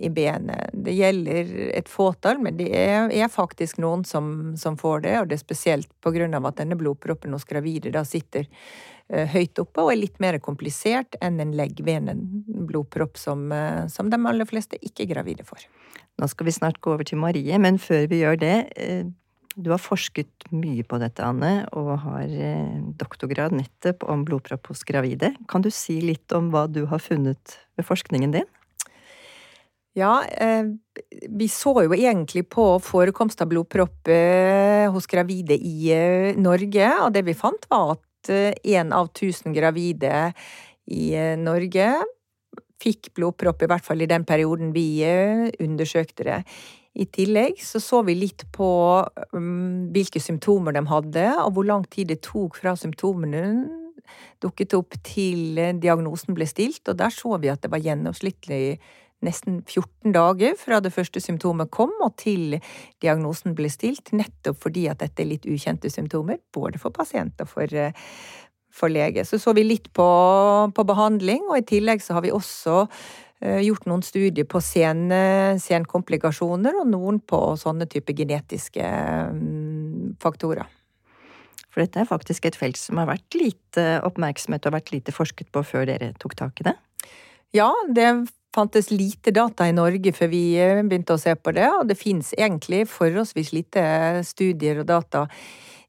i 0.02 0.09
benet. 0.11 0.72
Det 0.74 0.90
gjelder 0.90 1.50
et 1.78 1.87
fåtall, 1.87 2.40
men 2.42 2.56
det 2.59 2.66
er, 2.74 3.12
er 3.14 3.30
faktisk 3.30 3.78
noen 3.78 4.02
som, 4.02 4.56
som, 4.59 4.74
får 4.80 5.04
det, 5.04 5.12
og 5.20 5.28
det 5.30 5.37
er 5.37 5.42
spesielt 5.44 5.87
av 6.02 6.48
at 6.48 6.59
denne 6.59 6.74
blodproppen 6.74 7.30
hos 7.30 7.46
gravide 7.46 7.92
da 7.94 8.02
sitter 8.02 8.48
uh, 9.14 9.22
høyt 9.22 9.62
oppe 9.62 9.85
og 9.85 9.92
er 9.92 10.00
litt 10.00 10.18
mer 10.18 10.40
komplisert 10.42 11.14
enn 11.22 11.38
en 11.38 11.54
leggvenenblodpropp 11.54 13.14
som, 13.16 13.46
som 13.87 14.11
de 14.11 14.18
aller 14.18 14.50
fleste 14.50 14.80
ikke-gravide 14.83 15.46
får. 15.46 15.68
Nå 16.18 16.26
skal 16.26 16.50
vi 16.50 16.59
snart 16.59 16.83
gå 16.83 16.96
over 16.96 17.06
til 17.06 17.22
Marie, 17.22 17.54
men 17.62 17.78
før 17.78 18.11
vi 18.11 18.24
gjør 18.24 18.42
det, 18.42 18.56
du 19.60 19.70
har 19.72 19.80
forsket 19.82 20.48
mye 20.54 20.84
på 20.86 20.98
dette, 21.02 21.24
Anne, 21.24 21.66
og 21.76 21.92
har 22.04 22.30
eh, 22.30 22.78
doktorgrad 23.00 23.54
nettopp 23.56 24.06
om 24.08 24.24
blodpropp 24.26 24.72
hos 24.72 24.84
gravide. 24.88 25.34
Kan 25.50 25.64
du 25.64 25.70
si 25.74 26.00
litt 26.04 26.32
om 26.36 26.50
hva 26.52 26.66
du 26.70 26.84
har 26.90 27.02
funnet 27.02 27.58
ved 27.78 27.86
forskningen 27.88 28.34
din? 28.34 28.48
Ja, 29.98 30.20
eh, 30.24 30.70
vi 31.28 31.48
så 31.50 31.74
jo 31.84 31.96
egentlig 31.96 32.46
på 32.52 32.66
forekomst 32.84 33.42
av 33.42 33.50
blodpropp 33.50 34.08
eh, 34.12 34.86
hos 34.92 35.10
gravide 35.10 35.58
i 35.58 35.90
Norge, 36.38 36.92
og 37.04 37.12
det 37.16 37.26
vi 37.26 37.36
fant 37.36 37.66
var 37.70 37.96
at 37.98 38.06
én 38.30 38.90
av 38.92 39.08
tusen 39.16 39.54
gravide 39.56 40.30
i 40.92 41.14
Norge 41.40 41.86
fikk 42.80 43.14
blodpropp, 43.16 43.64
i 43.64 43.68
hvert 43.70 43.84
fall 43.84 44.04
i 44.04 44.08
den 44.08 44.26
perioden 44.28 44.74
vi 44.76 45.00
undersøkte 45.60 46.26
det. 46.28 46.38
I 46.98 47.07
tillegg 47.07 47.61
så 47.62 47.79
så 47.83 48.00
vi 48.03 48.16
litt 48.18 48.44
på 48.55 48.70
um, 49.37 49.90
hvilke 49.94 50.22
symptomer 50.22 50.74
de 50.74 50.83
hadde, 50.90 51.26
og 51.44 51.53
hvor 51.55 51.68
lang 51.68 51.85
tid 51.90 52.11
det 52.11 52.22
tok 52.26 52.59
fra 52.59 52.74
symptomene 52.79 53.44
dukket 54.42 54.74
opp 54.74 54.96
til 55.07 55.61
diagnosen 55.79 56.35
ble 56.35 56.48
stilt, 56.50 56.83
og 56.90 56.98
der 56.98 57.14
så 57.14 57.37
vi 57.38 57.53
at 57.53 57.62
det 57.62 57.70
var 57.70 57.85
gjennomsnittlig 57.85 58.81
nesten 59.22 59.61
14 59.61 60.14
dager 60.16 60.55
fra 60.59 60.81
det 60.81 60.94
første 60.94 61.20
symptomet 61.20 61.70
kom 61.70 61.92
og 62.00 62.14
til 62.18 62.57
diagnosen 63.05 63.55
ble 63.55 63.68
stilt, 63.70 64.11
nettopp 64.16 64.59
fordi 64.64 64.87
at 64.90 65.05
dette 65.05 65.22
er 65.22 65.31
litt 65.35 65.46
ukjente 65.46 65.92
symptomer, 65.92 66.40
både 66.57 66.81
for 66.81 66.90
pasient 66.96 67.38
og 67.44 67.53
for, 67.53 67.81
for 68.74 68.90
lege. 68.90 69.26
Så 69.29 69.38
så 69.38 69.55
vi 69.55 69.68
litt 69.68 69.92
på, 69.94 70.09
på 70.74 70.88
behandling, 70.88 71.44
og 71.53 71.61
i 71.61 71.68
tillegg 71.68 72.03
så 72.03 72.16
har 72.16 72.26
vi 72.26 72.35
også 72.35 72.88
Eh, 72.88 73.29
gjort 73.40 73.87
noen 73.88 74.03
studier 74.05 74.44
på 74.44 74.61
sen, 74.61 75.07
senkomplikasjoner, 75.61 76.76
og 76.83 76.90
noen 76.92 77.22
på 77.24 77.38
sånne 77.57 77.87
type 77.88 78.12
genetiske 78.16 78.85
mm, 79.33 80.18
faktorer. 80.20 80.68
For 81.70 81.85
dette 81.85 82.03
er 82.03 82.09
faktisk 82.11 82.48
et 82.48 82.59
felt 82.59 82.79
som 82.81 82.98
har 83.00 83.09
vært 83.11 83.38
lite 83.38 83.87
oppmerksomhet 84.07 84.66
og 84.66 84.74
vært 84.74 84.92
lite 84.94 85.14
forsket 85.14 85.50
på 85.55 85.62
før 85.66 85.87
dere 85.92 86.12
tok 86.20 86.35
tak 86.38 86.62
i 86.62 86.66
det? 86.70 86.76
Ja, 87.57 87.70
det 87.88 88.09
fantes 88.55 88.90
lite 88.90 89.33
data 89.35 89.66
i 89.68 89.74
Norge 89.74 90.12
før 90.14 90.31
vi 90.33 90.42
eh, 90.59 90.83
begynte 90.83 91.14
å 91.14 91.22
se 91.22 91.37
på 91.38 91.55
det, 91.55 91.68
og 91.79 91.87
det 91.90 91.98
fins 91.98 92.33
egentlig 92.38 92.85
forholdsvis 92.90 93.53
lite 93.55 93.83
studier 94.26 94.83
og 94.83 94.88
data 94.90 95.26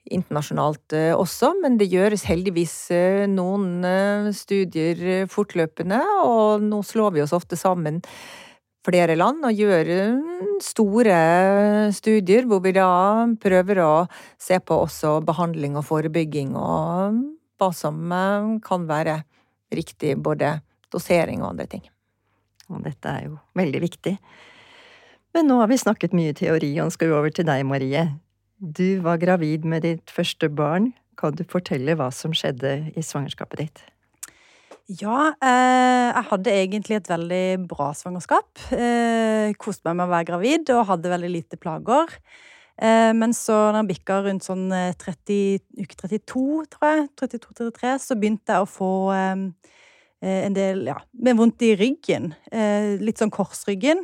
internasjonalt 0.09 0.95
eh, 0.97 1.13
også, 1.13 1.53
men 1.61 1.77
det 1.79 1.91
gjøres 1.91 2.25
heldigvis 2.29 2.75
eh, 2.95 3.25
noen 3.29 3.83
studier 4.35 5.27
fortløpende, 5.31 6.01
og 6.25 6.63
nå 6.65 6.81
slår 6.85 7.17
vi 7.17 7.25
oss 7.25 7.35
ofte 7.37 7.59
sammen 7.59 8.01
flere 8.81 9.13
land 9.13 9.45
og 9.45 9.53
gjør 9.53 9.91
store 10.65 11.17
studier 11.93 12.47
hvor 12.49 12.63
vi 12.65 12.73
da 12.73 12.89
prøver 13.37 13.81
å 13.83 13.91
se 14.41 14.57
på 14.57 14.79
også 14.87 15.19
behandling 15.27 15.77
og 15.77 15.85
forebygging 15.85 16.55
og 16.57 17.19
hva 17.61 17.69
som 17.77 18.09
kan 18.65 18.87
være 18.89 19.19
riktig, 19.71 20.15
både 20.17 20.55
dosering 20.91 21.43
og 21.43 21.53
andre 21.53 21.67
ting. 21.75 21.83
Og 22.71 22.83
dette 22.85 23.11
er 23.11 23.27
jo 23.27 23.37
veldig 23.57 23.81
viktig. 23.83 24.15
Men 25.35 25.47
nå 25.47 25.61
har 25.61 25.69
vi 25.71 25.79
snakket 25.79 26.15
mye 26.15 26.35
teori, 26.35 26.73
og 26.83 26.91
skal 26.95 27.11
vi 27.11 27.17
over 27.17 27.33
til 27.35 27.47
deg, 27.47 27.63
Marie. 27.67 28.03
Du 28.61 29.01
var 29.01 29.17
gravid 29.17 29.65
med 29.65 29.81
ditt 29.81 30.11
første 30.13 30.45
barn. 30.53 30.91
Kan 31.17 31.33
du 31.33 31.41
fortelle 31.49 31.95
hva 31.97 32.11
som 32.13 32.33
skjedde 32.37 32.91
i 32.93 33.01
svangerskapet 33.01 33.63
ditt? 33.63 33.81
Ja, 35.01 35.31
eh, 35.41 36.11
jeg 36.11 36.27
hadde 36.29 36.53
egentlig 36.53 36.99
et 36.99 37.09
veldig 37.09 37.67
bra 37.71 37.89
svangerskap. 37.97 38.61
Eh, 38.75 39.55
koste 39.57 39.87
meg 39.89 39.97
med 39.97 40.05
å 40.05 40.13
være 40.13 40.29
gravid 40.29 40.69
og 40.75 40.85
hadde 40.91 41.13
veldig 41.13 41.31
lite 41.33 41.57
plager. 41.57 42.13
Eh, 42.77 43.09
men 43.17 43.33
så 43.33 43.71
når 43.71 43.81
jeg 43.81 43.91
bikka 43.95 44.21
rundt 44.27 44.45
sånn 44.45 44.67
30, 44.69 45.61
uke 45.81 45.97
32, 46.03 46.45
tror 46.75 46.89
jeg, 46.91 47.09
32-33, 47.17 47.97
så 48.05 48.19
begynte 48.19 48.53
jeg 48.53 48.67
å 48.67 48.69
få 48.69 48.93
Eh, 50.21 50.45
en 50.45 50.53
del 50.53 50.85
ja, 50.85 50.99
med 51.17 51.39
vondt 51.39 51.63
i 51.65 51.73
ryggen. 51.77 52.35
Eh, 52.53 52.93
litt 53.01 53.21
sånn 53.21 53.33
korsryggen. 53.33 54.03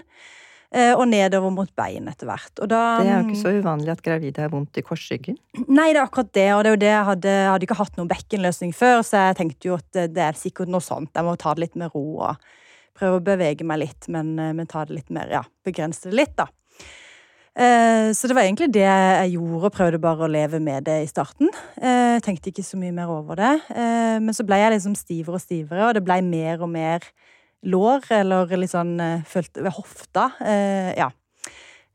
Eh, 0.75 0.91
og 0.91 1.05
nedover 1.07 1.51
mot 1.55 1.69
bein 1.79 2.09
etter 2.11 2.27
hvert. 2.27 2.51
Da, 2.59 2.81
det 2.99 3.07
er 3.07 3.21
jo 3.21 3.29
ikke 3.29 3.39
så 3.39 3.53
uvanlig 3.55 3.93
at 3.93 4.03
gravide 4.03 4.43
har 4.43 4.51
vondt 4.51 4.79
i 4.79 4.83
korsryggen? 4.83 5.37
Nei, 5.63 5.93
det 5.93 6.01
er 6.01 6.03
akkurat 6.03 6.33
det. 6.35 6.47
Og 6.57 6.63
det 6.65 6.69
er 6.69 6.75
jo 6.75 6.81
det 6.83 6.91
jeg 6.91 7.07
hadde, 7.11 7.35
jeg 7.39 7.49
hadde 7.53 7.67
ikke 7.69 7.79
hatt 7.79 7.99
noen 7.99 8.11
bekkenløsning 8.11 8.75
før, 8.75 8.99
så 9.07 9.29
jeg 9.29 9.39
tenkte 9.39 9.71
jo 9.71 9.77
at 9.79 10.01
det 10.11 10.25
er 10.27 10.39
sikkert 10.39 10.71
noe 10.73 10.83
sånt. 10.83 11.13
Jeg 11.15 11.27
må 11.27 11.37
ta 11.39 11.55
det 11.55 11.67
litt 11.67 11.79
med 11.79 11.95
ro 11.95 12.05
og 12.27 12.47
prøve 12.97 13.21
å 13.21 13.23
bevege 13.23 13.67
meg 13.67 13.85
litt, 13.85 14.09
men, 14.11 14.35
men 14.35 14.69
ta 14.69 14.83
det 14.89 14.97
litt 14.97 15.11
mer, 15.13 15.29
ja, 15.31 15.43
begrense 15.67 16.09
det 16.09 16.17
litt, 16.17 16.33
da. 16.39 16.49
Eh, 17.57 18.11
så 18.13 18.29
det 18.29 18.35
var 18.37 18.45
egentlig 18.45 18.69
det 18.75 18.85
jeg 18.85 19.31
gjorde, 19.33 19.71
prøvde 19.73 20.01
bare 20.01 20.27
å 20.27 20.29
leve 20.29 20.59
med 20.61 20.85
det 20.85 20.99
i 21.01 21.09
starten. 21.09 21.49
Eh, 21.81 22.17
jeg 22.17 22.25
tenkte 22.27 22.51
ikke 22.51 22.65
så 22.65 22.77
mye 22.77 22.93
mer 22.93 23.09
over 23.09 23.39
det. 23.39 23.53
Eh, 23.73 24.17
men 24.21 24.35
så 24.35 24.45
ble 24.45 24.59
jeg 24.61 24.75
liksom 24.75 24.97
stivere 24.97 25.39
og 25.39 25.41
stivere, 25.41 25.87
og 25.87 25.95
det 25.97 26.03
ble 26.05 26.19
mer 26.25 26.61
og 26.61 26.69
mer 26.73 27.07
lår, 27.65 28.05
eller 28.19 28.53
litt 28.59 28.73
sånn 28.73 28.95
følte 29.25 29.63
ved 29.65 29.73
hofta. 29.77 30.29
Ja. 30.97 31.09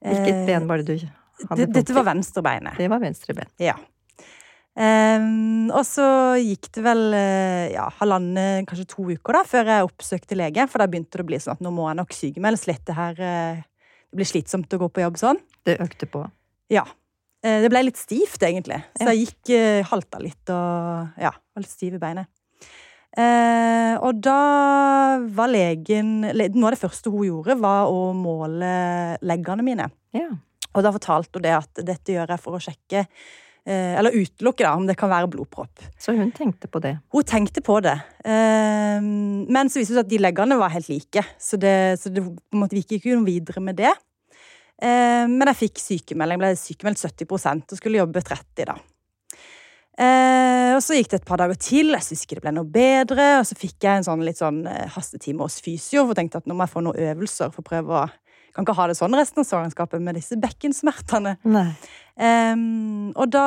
Hvilket 0.03 0.43
ben 0.49 0.67
var 0.67 0.83
det 0.83 0.97
du 0.99 1.07
hadde? 1.47 1.69
Dette 1.71 1.95
var 1.95 2.09
venstrebeinet. 2.11 2.75
Det 2.81 2.89
var 2.91 3.03
venstre 3.03 3.37
ben. 3.39 3.51
Ja. 3.63 3.77
Um, 4.73 5.69
og 5.69 5.83
så 5.85 6.05
gikk 6.41 6.71
det 6.73 6.83
vel 6.87 7.03
ja, 7.75 7.87
halvannen, 7.99 8.65
kanskje 8.69 8.89
to 8.89 9.05
uker 9.11 9.37
da, 9.37 9.43
før 9.47 9.71
jeg 9.71 9.87
oppsøkte 9.87 10.39
lege. 10.39 10.67
For 10.71 10.83
da 10.83 10.89
begynte 10.91 11.21
det 11.21 11.27
å 11.27 11.31
bli 11.31 11.41
sånn 11.43 11.55
at 11.55 11.63
nå 11.65 11.73
må 11.75 11.87
jeg 11.91 12.01
nok 12.01 12.17
sykemeldes 12.17 12.67
litt. 12.71 12.83
Det 12.89 12.97
her 12.97 13.21
det 14.13 14.21
blir 14.21 14.29
slitsomt 14.29 14.75
å 14.77 14.83
gå 14.83 14.91
på 14.93 15.05
jobb 15.07 15.17
sånn. 15.21 15.39
Det 15.65 15.79
økte 15.81 16.09
på? 16.11 16.27
Ja. 16.73 16.83
Eh, 17.41 17.63
det 17.65 17.71
ble 17.73 17.87
litt 17.87 18.01
stivt, 18.01 18.43
egentlig. 18.45 18.83
Så 18.99 19.09
jeg 19.13 19.29
gikk 19.29 19.55
halta 19.89 20.21
litt 20.21 20.53
og 20.53 21.23
ja, 21.23 21.33
var 21.33 21.65
litt 21.65 21.73
stiv 21.73 21.97
i 21.97 22.03
beinet. 22.03 22.29
Eh, 23.13 23.95
og 24.01 24.23
da 24.25 25.19
var 25.37 25.51
legen 25.53 26.23
Noe 26.25 26.71
av 26.71 26.73
det 26.73 26.81
første 26.81 27.13
hun 27.13 27.27
gjorde, 27.27 27.59
var 27.61 27.91
å 27.93 28.13
måle 28.17 28.73
leggene 29.21 29.67
mine. 29.67 29.89
Ja. 30.17 30.31
Og 30.73 30.85
da 30.85 30.93
fortalte 30.95 31.37
hun 31.37 31.45
det 31.45 31.55
at 31.57 31.83
dette 31.85 32.15
gjør 32.15 32.33
jeg 32.33 32.41
for 32.41 32.57
å 32.57 32.63
sjekke 32.63 33.03
eh, 33.03 33.93
Eller 33.99 34.17
utelukke 34.17 34.65
da, 34.65 34.73
om 34.79 34.87
det 34.89 34.97
kan 35.01 35.13
være 35.13 35.29
blodpropp. 35.33 35.85
Så 36.01 36.17
hun 36.17 36.33
tenkte 36.37 36.71
på 36.73 36.81
det? 36.85 36.95
Hun 37.13 37.27
tenkte 37.29 37.65
på 37.65 37.77
det. 37.85 37.99
Eh, 38.25 39.03
men 39.03 39.69
så 39.69 39.83
viste 39.83 39.93
det 39.93 40.01
seg 40.01 40.07
at 40.07 40.15
de 40.15 40.23
leggene 40.23 40.61
var 40.61 40.73
helt 40.73 40.89
like, 40.93 41.27
så 41.37 41.61
det, 41.61 41.77
så 42.01 42.13
det 42.13 42.25
på 42.25 42.33
en 42.33 42.65
måte, 42.65 42.79
vi 42.79 42.85
gikk 42.87 42.97
ikke 43.01 43.19
noe 43.19 43.29
videre 43.29 43.65
med 43.65 43.81
det. 43.83 43.93
Eh, 44.83 45.27
men 45.29 45.53
jeg 45.53 45.61
fikk 45.67 45.83
sykemelding. 45.83 46.41
Jeg 46.41 46.43
ble 46.43 46.65
sykemeldt 46.65 47.05
70% 47.05 47.77
og 47.77 47.83
skulle 47.83 48.01
jobbe 48.01 48.25
30 48.25 48.73
da. 48.73 48.81
Eh, 50.01 50.73
og 50.73 50.81
så 50.81 50.97
gikk 50.97 51.11
det 51.13 51.21
et 51.21 51.29
par 51.29 51.43
dager 51.43 51.59
til, 51.61 51.93
jeg 51.93 52.07
syns 52.07 52.25
ikke 52.25 52.39
det 52.39 52.45
ble 52.47 52.55
noe 52.57 52.69
bedre. 52.69 53.29
Og 53.41 53.47
så 53.49 53.59
fikk 53.59 53.85
jeg 53.85 54.01
en 54.01 54.09
sånn 54.09 54.25
litt 54.27 54.41
sånn 54.41 54.65
eh, 54.69 54.85
hastetime 54.95 55.45
hos 55.45 55.61
fysio, 55.65 56.07
for 56.09 56.19
tenkte 56.19 56.43
at 56.43 56.49
nå 56.49 56.57
må 56.57 56.67
jeg 56.67 56.75
få 56.75 56.85
noen 56.85 57.09
øvelser 57.13 57.55
for 57.55 57.65
å 57.65 57.71
prøve 57.71 58.03
å 58.03 58.11
kan 58.53 58.67
ikke 58.67 58.75
ha 58.77 58.85
det 58.91 58.99
sånn 58.99 59.15
resten 59.17 59.41
av 59.41 59.47
svangerskapet 59.49 60.03
med 60.05 60.19
disse 60.19 60.37
bekkensmertene. 60.37 61.39
Eh, 62.21 62.65
og 63.17 63.31
da, 63.33 63.45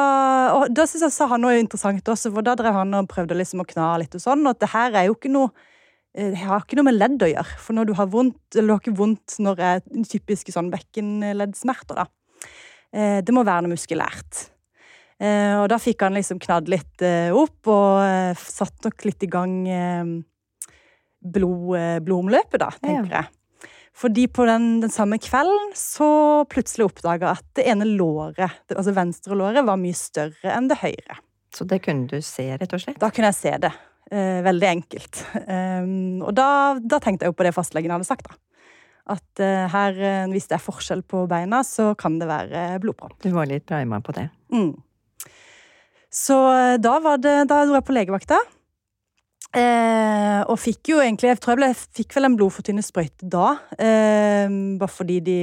og 0.55 0.73
da 0.73 0.87
synes 0.89 1.05
jeg 1.05 1.13
sa 1.13 1.27
han 1.29 1.43
noe 1.45 1.59
interessant 1.61 2.09
også, 2.09 2.31
for 2.33 2.45
da 2.45 2.55
drev 2.57 2.73
han 2.73 2.97
og 2.97 3.11
prøvde 3.11 3.37
liksom 3.37 3.61
å 3.61 3.67
kna 3.69 3.91
litt 4.01 4.17
og 4.17 4.23
sånn, 4.23 4.41
og 4.41 4.55
at 4.55 4.63
det 4.63 4.71
her 4.73 4.97
er 4.97 5.05
jo 5.11 5.13
ikke 5.19 5.29
noe 5.29 5.53
Eh, 6.15 6.31
det 6.31 6.43
har 6.47 6.63
ikke 6.63 6.79
noe 6.79 6.87
med 6.89 6.97
ledd 6.97 7.23
å 7.23 7.29
gjøre. 7.29 7.59
For 7.61 7.77
når 7.77 7.89
du 7.89 7.95
har 7.99 8.11
vondt, 8.11 8.41
eller 8.55 8.69
du 8.69 8.75
har 8.75 8.83
ikke 8.83 8.99
vondt 9.01 9.37
når 9.43 9.59
det 9.59 9.71
er 9.71 10.09
typiske 10.11 10.55
sånn 10.55 10.71
bekkenleddsmerter, 10.73 12.03
da. 12.03 12.07
Eh, 12.95 13.19
det 13.25 13.35
må 13.35 13.43
være 13.43 13.65
noe 13.65 13.75
muskulært. 13.75 14.45
Eh, 15.21 15.55
og 15.61 15.69
da 15.71 15.79
fikk 15.79 16.03
han 16.03 16.17
liksom 16.17 16.41
knadd 16.43 16.69
litt 16.71 17.05
opp, 17.31 17.59
og 17.71 18.37
satt 18.41 18.83
nok 18.83 19.07
litt 19.07 19.23
i 19.23 19.31
gang 19.31 19.55
blod, 21.25 21.75
blodomløpet, 22.05 22.59
da, 22.61 22.71
tenker 22.81 23.11
ja. 23.11 23.23
jeg. 23.23 23.33
Fordi 23.95 24.27
på 24.27 24.43
den, 24.47 24.81
den, 24.83 24.91
samme 24.91 25.17
kvelden 25.23 25.71
så 25.79 26.43
plutselig 26.51 26.89
oppdaga 26.89 27.31
at 27.37 27.45
det 27.55 27.63
ene 27.71 27.87
låret, 27.87 28.57
altså 28.67 28.91
venstre 28.95 29.37
låret, 29.39 29.63
var 29.63 29.79
mye 29.79 29.95
større 29.95 30.51
enn 30.51 30.67
det 30.67 30.81
høyre. 30.81 31.19
Så 31.55 31.63
det 31.69 31.79
kunne 31.85 32.09
du 32.11 32.19
se, 32.19 32.49
rett 32.59 32.73
og 32.75 32.81
slett? 32.83 32.99
Da 32.99 33.07
kunne 33.15 33.31
jeg 33.31 33.39
se 33.39 33.53
det. 33.63 33.71
Eh, 34.11 34.41
veldig 34.43 34.67
enkelt. 34.67 35.21
Um, 35.47 36.25
og 36.27 36.35
da, 36.35 36.47
da, 36.77 36.99
tenkte 37.01 37.25
jeg 37.25 37.31
jo 37.31 37.37
på 37.39 37.47
det 37.47 37.55
fastlegen 37.55 37.93
hadde 37.95 38.07
sagt, 38.07 38.27
da. 38.27 38.35
At 39.15 39.39
her, 39.71 39.95
eh, 40.01 40.27
hvis 40.33 40.49
det 40.49 40.57
er 40.57 40.65
forskjell 40.65 41.05
på 41.07 41.23
beina, 41.31 41.61
så 41.63 41.93
kan 41.97 42.19
det 42.19 42.27
være 42.27 42.67
blodpropp. 42.83 43.15
Du 43.23 43.31
var 43.31 43.47
litt 43.47 43.67
prima 43.69 44.01
på 44.03 44.17
det. 44.17 44.27
Mm. 44.51 44.73
Så 46.15 46.35
eh, 46.53 46.75
da 46.79 46.97
var 47.03 47.19
det 47.19 47.41
Da 47.49 47.63
dro 47.65 47.75
jeg 47.75 47.87
på 47.87 47.95
legevakta. 47.95 48.39
Eh, 49.55 50.41
og 50.51 50.59
fikk 50.59 50.91
jo 50.91 50.99
egentlig 50.99 51.29
Jeg 51.31 51.39
tror 51.43 51.55
jeg 51.55 51.61
ble, 51.61 51.71
fikk 51.99 52.15
vel 52.17 52.29
en 52.29 52.37
blodfortynnende 52.39 52.87
sprøyte 52.87 53.29
da. 53.31 53.55
Eh, 53.79 54.45
bare 54.79 54.91
fordi 54.91 55.21
de 55.23 55.39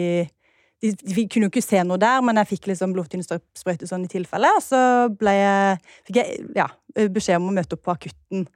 de, 0.82 0.90
de, 0.98 1.24
kunne 1.30 1.46
jo 1.46 1.52
ikke 1.52 1.62
se 1.62 1.78
noe 1.86 1.94
der, 2.02 2.18
men 2.26 2.40
jeg 2.40 2.48
fikk 2.56 2.64
liksom 2.72 2.90
blodfortynnende 2.90 3.86
sånn 3.86 4.06
i 4.08 4.10
tilfelle. 4.10 4.48
Og 4.58 4.64
så 4.64 4.80
ble 5.14 5.34
jeg, 5.36 5.76
fikk 6.08 6.18
jeg 6.18 6.40
ja, 6.58 6.66
beskjed 7.14 7.38
om 7.38 7.52
å 7.52 7.54
møte 7.54 7.76
opp 7.78 7.84
på 7.86 7.92
akutten 7.94 8.48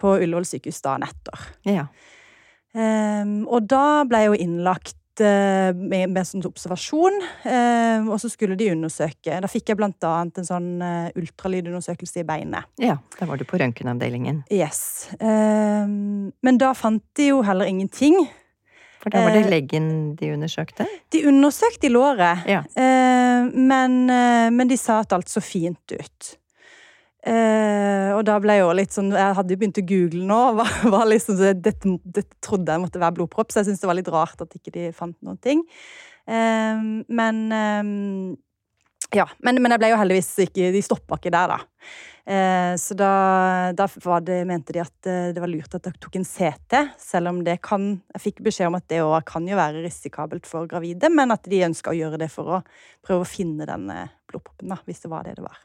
på 0.00 0.14
Ullevål 0.24 0.46
sykehus 0.48 0.80
dagen 0.86 1.04
etter. 1.04 1.42
Ja. 1.68 1.84
Eh, 2.72 3.28
og 3.44 3.68
da 3.68 4.06
ble 4.08 4.22
jeg 4.22 4.32
jo 4.32 4.40
innlagt 4.46 4.96
med, 5.20 6.10
med 6.12 6.28
sånn 6.28 6.44
observasjon, 6.46 7.20
Eh, 7.46 8.08
og 8.08 8.18
så 8.20 8.30
skulle 8.30 8.56
de 8.58 8.70
undersøke. 8.72 9.38
Da 9.42 9.50
fikk 9.50 9.70
jeg 9.70 9.78
blant 9.78 10.06
annet 10.06 10.40
en 10.40 10.48
sånn 10.48 10.70
uh, 10.82 11.08
ultralydundersøkelse 11.18 12.22
i 12.22 12.26
beinet. 12.26 12.68
Ja, 12.82 12.98
da 13.18 13.28
var 13.28 13.40
du 13.40 13.46
på 13.48 13.60
røntgenavdelingen. 13.60 14.42
Yes. 14.52 15.08
Eh, 15.18 15.86
men 15.86 16.60
da 16.62 16.72
fant 16.76 17.04
de 17.18 17.30
jo 17.30 17.42
heller 17.46 17.70
ingenting. 17.70 18.18
For 19.02 19.14
da 19.14 19.22
var 19.22 19.36
det 19.36 19.44
eh, 19.44 19.52
leggen 19.52 19.88
de 20.18 20.32
undersøkte? 20.34 20.88
De 21.14 21.22
undersøkte 21.30 21.86
i 21.86 21.92
låret. 21.94 22.46
Ja. 22.50 22.64
Eh, 22.74 23.46
men, 23.52 24.00
eh, 24.10 24.48
men, 24.50 24.66
de 24.66 24.78
sa 24.80 25.00
at 25.04 25.14
alt 25.14 25.30
så 25.30 25.42
fint 25.44 25.94
ut. 25.94 26.32
Og 27.26 28.20
da 28.28 28.36
ble 28.38 28.54
jeg 28.54 28.62
jo 28.62 28.74
litt 28.78 28.94
sånn 28.94 29.08
Jeg 29.10 29.34
hadde 29.34 29.50
jo 29.50 29.58
begynt 29.58 29.80
å 29.80 29.86
google 29.88 30.22
nå. 30.28 30.40
Var, 30.60 30.74
var 30.94 31.08
liksom, 31.10 31.40
dette, 31.58 31.96
dette, 32.04 32.38
trodde 32.44 32.70
jeg 32.70 32.84
måtte 32.84 33.02
være 33.02 33.16
blodpropp, 33.18 33.50
så 33.50 33.60
jeg 33.60 33.70
syntes 33.70 33.82
det 33.82 33.90
var 33.90 33.98
litt 33.98 34.10
rart 34.14 34.44
at 34.44 34.54
ikke 34.54 34.74
de 34.76 34.88
fant 34.94 35.16
noen 35.26 35.40
ting. 35.42 35.64
men 36.26 37.40
ja, 39.14 39.26
men, 39.38 39.60
men, 39.62 39.72
jeg 39.74 39.82
ble 39.82 39.90
jo 39.92 39.98
heldigvis 40.00 40.30
ikke 40.46 40.72
De 40.74 40.82
stoppa 40.84 41.18
ikke 41.18 41.32
der, 41.34 41.52
da. 41.52 41.58
Eh, 42.26 42.72
så 42.80 42.96
da, 42.98 43.10
da 43.76 43.86
det, 44.24 44.40
mente 44.48 44.74
de 44.74 44.82
at 44.82 45.08
eh, 45.10 45.28
det 45.34 45.42
var 45.42 45.50
lurt 45.52 45.76
at 45.78 45.86
jeg 45.86 46.00
tok 46.02 46.18
en 46.18 46.26
CT, 46.26 46.80
selv 46.98 47.30
om 47.30 47.38
det 47.46 47.60
kan 47.62 47.92
Jeg 48.16 48.24
fikk 48.24 48.42
beskjed 48.48 48.72
om 48.72 48.78
at 48.80 48.88
det 48.90 49.04
òg 49.04 49.20
kan 49.28 49.46
jo 49.46 49.58
være 49.58 49.84
risikabelt 49.84 50.48
for 50.50 50.66
gravide, 50.70 51.10
men 51.12 51.34
at 51.34 51.46
de 51.46 51.62
ønska 51.68 51.94
å 51.94 51.98
gjøre 51.98 52.18
det 52.24 52.30
for 52.32 52.58
å 52.58 52.60
prøve 53.06 53.22
å 53.22 53.30
finne 53.30 53.68
den 53.68 53.86
blodproppen, 54.26 54.74
da, 54.74 54.80
hvis 54.90 55.06
det 55.06 55.12
var 55.12 55.28
det 55.28 55.36
det 55.38 55.46
var. 55.46 55.62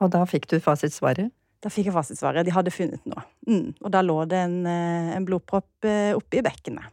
Og 0.00 0.12
da 0.12 0.24
fikk 0.28 0.48
du 0.50 0.58
fasitsvaret? 0.62 1.32
Da 1.64 1.72
fikk 1.72 1.88
jeg 1.88 1.96
fasitsvaret. 1.96 2.46
De 2.46 2.52
hadde 2.54 2.74
funnet 2.74 3.00
noe. 3.08 3.24
Mm. 3.48 3.72
Og 3.80 3.88
da 3.94 4.02
lå 4.04 4.18
det 4.28 4.42
en, 4.44 4.58
eh, 4.68 5.14
en 5.16 5.24
blodpropp 5.26 5.88
oppi 6.16 6.42
bekkenet. 6.44 6.92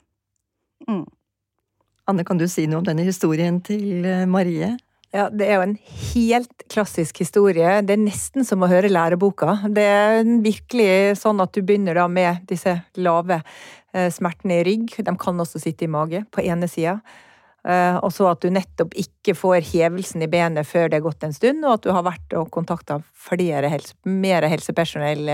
Mm. 0.87 1.05
Anne, 2.07 2.23
kan 2.27 2.39
du 2.39 2.47
si 2.51 2.65
noe 2.67 2.81
om 2.81 2.87
denne 2.87 3.05
historien 3.07 3.61
til 3.63 4.03
Marie? 4.27 4.73
Ja, 5.13 5.27
Det 5.29 5.45
er 5.45 5.59
jo 5.59 5.65
en 5.67 5.75
helt 6.13 6.63
klassisk 6.73 7.19
historie. 7.21 7.81
Det 7.85 7.93
er 7.93 8.01
nesten 8.01 8.41
som 8.47 8.63
å 8.65 8.69
høre 8.71 8.89
læreboka. 8.89 9.59
Det 9.69 9.83
er 9.85 10.23
virkelig 10.41 11.19
sånn 11.21 11.41
at 11.43 11.53
du 11.53 11.61
begynner 11.61 11.99
da 11.99 12.07
med 12.09 12.47
disse 12.49 12.73
lave 12.97 13.37
eh, 13.93 14.09
smertene 14.09 14.57
i 14.57 14.63
rygg. 14.65 14.95
De 15.05 15.13
kan 15.21 15.37
også 15.37 15.61
sitte 15.61 15.85
i 15.85 15.91
mage, 15.91 16.23
på 16.33 16.41
ene 16.41 16.65
sida. 16.65 16.97
Eh, 17.63 17.97
og 18.04 18.12
så 18.12 18.28
at 18.32 18.43
du 18.43 18.49
nettopp 18.52 18.95
ikke 18.99 19.36
får 19.39 19.63
hevelsen 19.71 20.26
i 20.26 20.32
benet 20.32 20.67
før 20.67 20.89
det 20.91 20.99
er 20.99 21.06
gått 21.06 21.23
en 21.23 21.36
stund, 21.36 21.63
og 21.63 21.78
at 21.78 21.86
du 21.86 21.93
har 21.95 22.06
vært 22.06 22.36
og 22.39 22.52
kontakta 22.54 22.99
flere 23.30 23.71
helse, 23.71 23.95
mer 24.10 24.47
helsepersonell. 24.52 25.32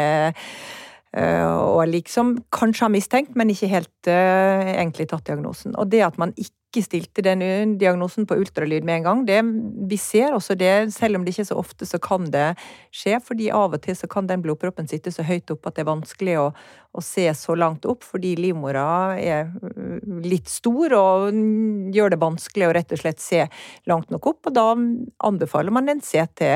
Og 1.10 1.80
liksom 1.90 2.36
kanskje 2.54 2.84
har 2.86 2.92
mistenkt, 2.94 3.32
men 3.34 3.50
ikke 3.50 3.72
helt 3.72 4.06
egentlig 4.06 5.08
tatt 5.10 5.26
diagnosen. 5.26 5.74
Og 5.74 5.90
det 5.90 6.04
at 6.06 6.20
man 6.22 6.36
ikke 6.38 6.59
ikke 6.70 6.84
stilte 6.86 7.24
den 7.26 7.42
diagnosen 7.82 8.28
på 8.30 8.38
ultralyd 8.38 8.86
med 8.86 9.00
en 9.00 9.06
gang. 9.08 9.22
Det, 9.26 9.40
vi 9.90 9.98
ser 9.98 10.36
også 10.38 10.54
det, 10.58 10.92
selv 10.94 11.18
om 11.18 11.26
det 11.26 11.34
ikke 11.34 11.48
er 11.48 11.50
så 11.50 11.58
ofte, 11.58 11.88
så 11.90 11.98
kan 12.02 12.28
det 12.30 12.52
skje. 12.94 13.18
fordi 13.26 13.50
av 13.50 13.74
og 13.74 13.82
til 13.82 13.98
så 13.98 14.08
kan 14.08 14.30
den 14.30 14.44
blodproppen 14.46 14.88
sitte 14.88 15.12
så 15.12 15.26
høyt 15.26 15.50
opp 15.50 15.66
at 15.66 15.80
det 15.80 15.84
er 15.84 15.90
vanskelig 15.90 16.38
å, 16.38 16.46
å 16.94 17.02
se 17.02 17.26
så 17.34 17.58
langt 17.58 17.90
opp, 17.90 18.06
fordi 18.06 18.36
livmora 18.38 19.18
er 19.18 19.50
mm, 19.50 20.22
litt 20.30 20.50
stor 20.50 20.94
og 21.00 21.42
gjør 21.96 22.14
det 22.14 22.22
vanskelig 22.22 22.70
å 22.70 22.78
rett 22.78 22.94
og 22.94 23.02
slett 23.02 23.24
se 23.24 23.44
langt 23.90 24.14
nok 24.14 24.30
opp. 24.36 24.52
Og 24.52 24.54
da 24.54 24.70
anbefaler 25.26 25.74
man 25.74 25.90
en 25.90 26.06
CT. 26.06 26.54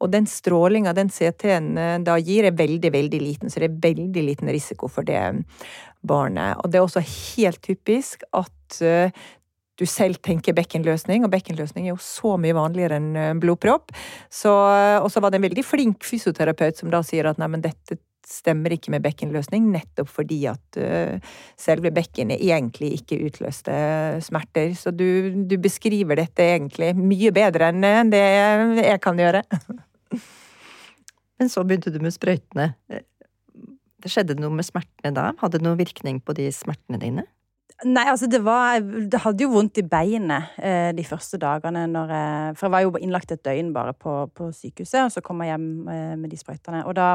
Og 0.00 0.08
den 0.08 0.24
strålinga 0.30 0.94
den 0.96 1.10
CT-en 1.12 1.74
eh, 1.76 1.98
da 2.06 2.16
gir, 2.22 2.46
er 2.48 2.56
veldig, 2.56 2.94
veldig 2.94 3.20
liten, 3.20 3.50
så 3.52 3.60
det 3.60 3.68
er 3.68 3.80
veldig 3.90 4.22
liten 4.30 4.48
risiko 4.48 4.88
for 4.88 5.04
det 5.04 5.20
barnet. 6.06 6.56
Og 6.60 6.70
det 6.70 6.80
er 6.80 6.86
også 6.86 7.02
helt 7.04 7.60
typisk 7.64 8.24
at 8.32 8.80
eh, 8.80 9.12
du 9.80 9.86
selv 9.88 10.20
tenker 10.24 10.56
bekkenløsning, 10.56 11.24
og 11.24 11.32
bekkenløsning 11.32 11.88
er 11.88 11.94
jo 11.94 12.02
så 12.04 12.36
mye 12.40 12.56
vanligere 12.56 13.00
enn 13.00 13.10
eh, 13.16 13.32
blodpropp. 13.40 13.94
Så, 14.28 14.52
og 14.52 15.08
så 15.12 15.22
var 15.24 15.32
det 15.32 15.40
en 15.40 15.48
veldig 15.48 15.64
flink 15.64 16.04
fysioterapeut 16.06 16.80
som 16.80 16.92
da 16.92 17.02
sier 17.06 17.30
at 17.30 17.40
nei, 17.40 17.48
men 17.50 17.64
dette 17.64 17.98
stemmer 18.30 18.74
ikke 18.74 18.92
med 18.94 19.02
bekkenløsning, 19.04 19.64
nettopp 19.72 20.10
fordi 20.12 20.44
at 20.50 20.78
uh, 20.78 21.32
selve 21.58 21.90
bekkenet 21.94 22.38
egentlig 22.38 22.92
ikke 23.00 23.18
utløste 23.26 23.72
smerter. 24.22 24.74
Så 24.78 24.92
du, 24.94 25.32
du, 25.50 25.56
beskriver 25.58 26.20
dette 26.20 26.46
egentlig 26.52 26.92
mye 26.98 27.32
bedre 27.34 27.72
enn 27.72 28.12
det 28.12 28.22
jeg 28.22 29.00
kan 29.02 29.18
gjøre. 29.18 29.42
Men 31.40 31.50
så 31.50 31.64
begynte 31.64 31.90
du 31.90 31.98
med 32.04 32.14
sprøytene. 32.14 32.70
Det 34.00 34.12
skjedde 34.12 34.38
noe 34.38 34.52
med 34.54 34.68
smertene 34.68 35.12
da? 35.16 35.30
Hadde 35.40 35.58
det 35.58 35.66
noen 35.66 35.80
virkning 35.80 36.20
på 36.24 36.36
de 36.36 36.48
smertene 36.54 37.00
dine? 37.02 37.26
Nei, 37.88 38.04
altså 38.10 38.28
det 38.28 38.42
var 38.44 38.80
Det 38.80 39.20
hadde 39.24 39.44
jo 39.46 39.54
vondt 39.54 39.80
i 39.80 39.86
beinet 39.86 40.58
eh, 40.60 40.90
de 40.96 41.04
første 41.06 41.38
dagene 41.40 41.86
når 41.88 42.12
jeg 42.12 42.58
For 42.58 42.66
jeg 42.66 42.74
var 42.74 42.84
jo 42.84 42.92
innlagt 43.00 43.32
et 43.32 43.42
døgn 43.46 43.72
bare 43.72 43.94
på, 43.96 44.14
på 44.36 44.50
sykehuset, 44.52 45.06
og 45.06 45.14
så 45.14 45.22
kom 45.24 45.40
jeg 45.44 45.54
hjem 45.54 45.68
eh, 45.88 46.16
med 46.20 46.32
de 46.32 46.40
sprøytene. 46.40 46.82
Og 46.84 46.96
da 46.98 47.12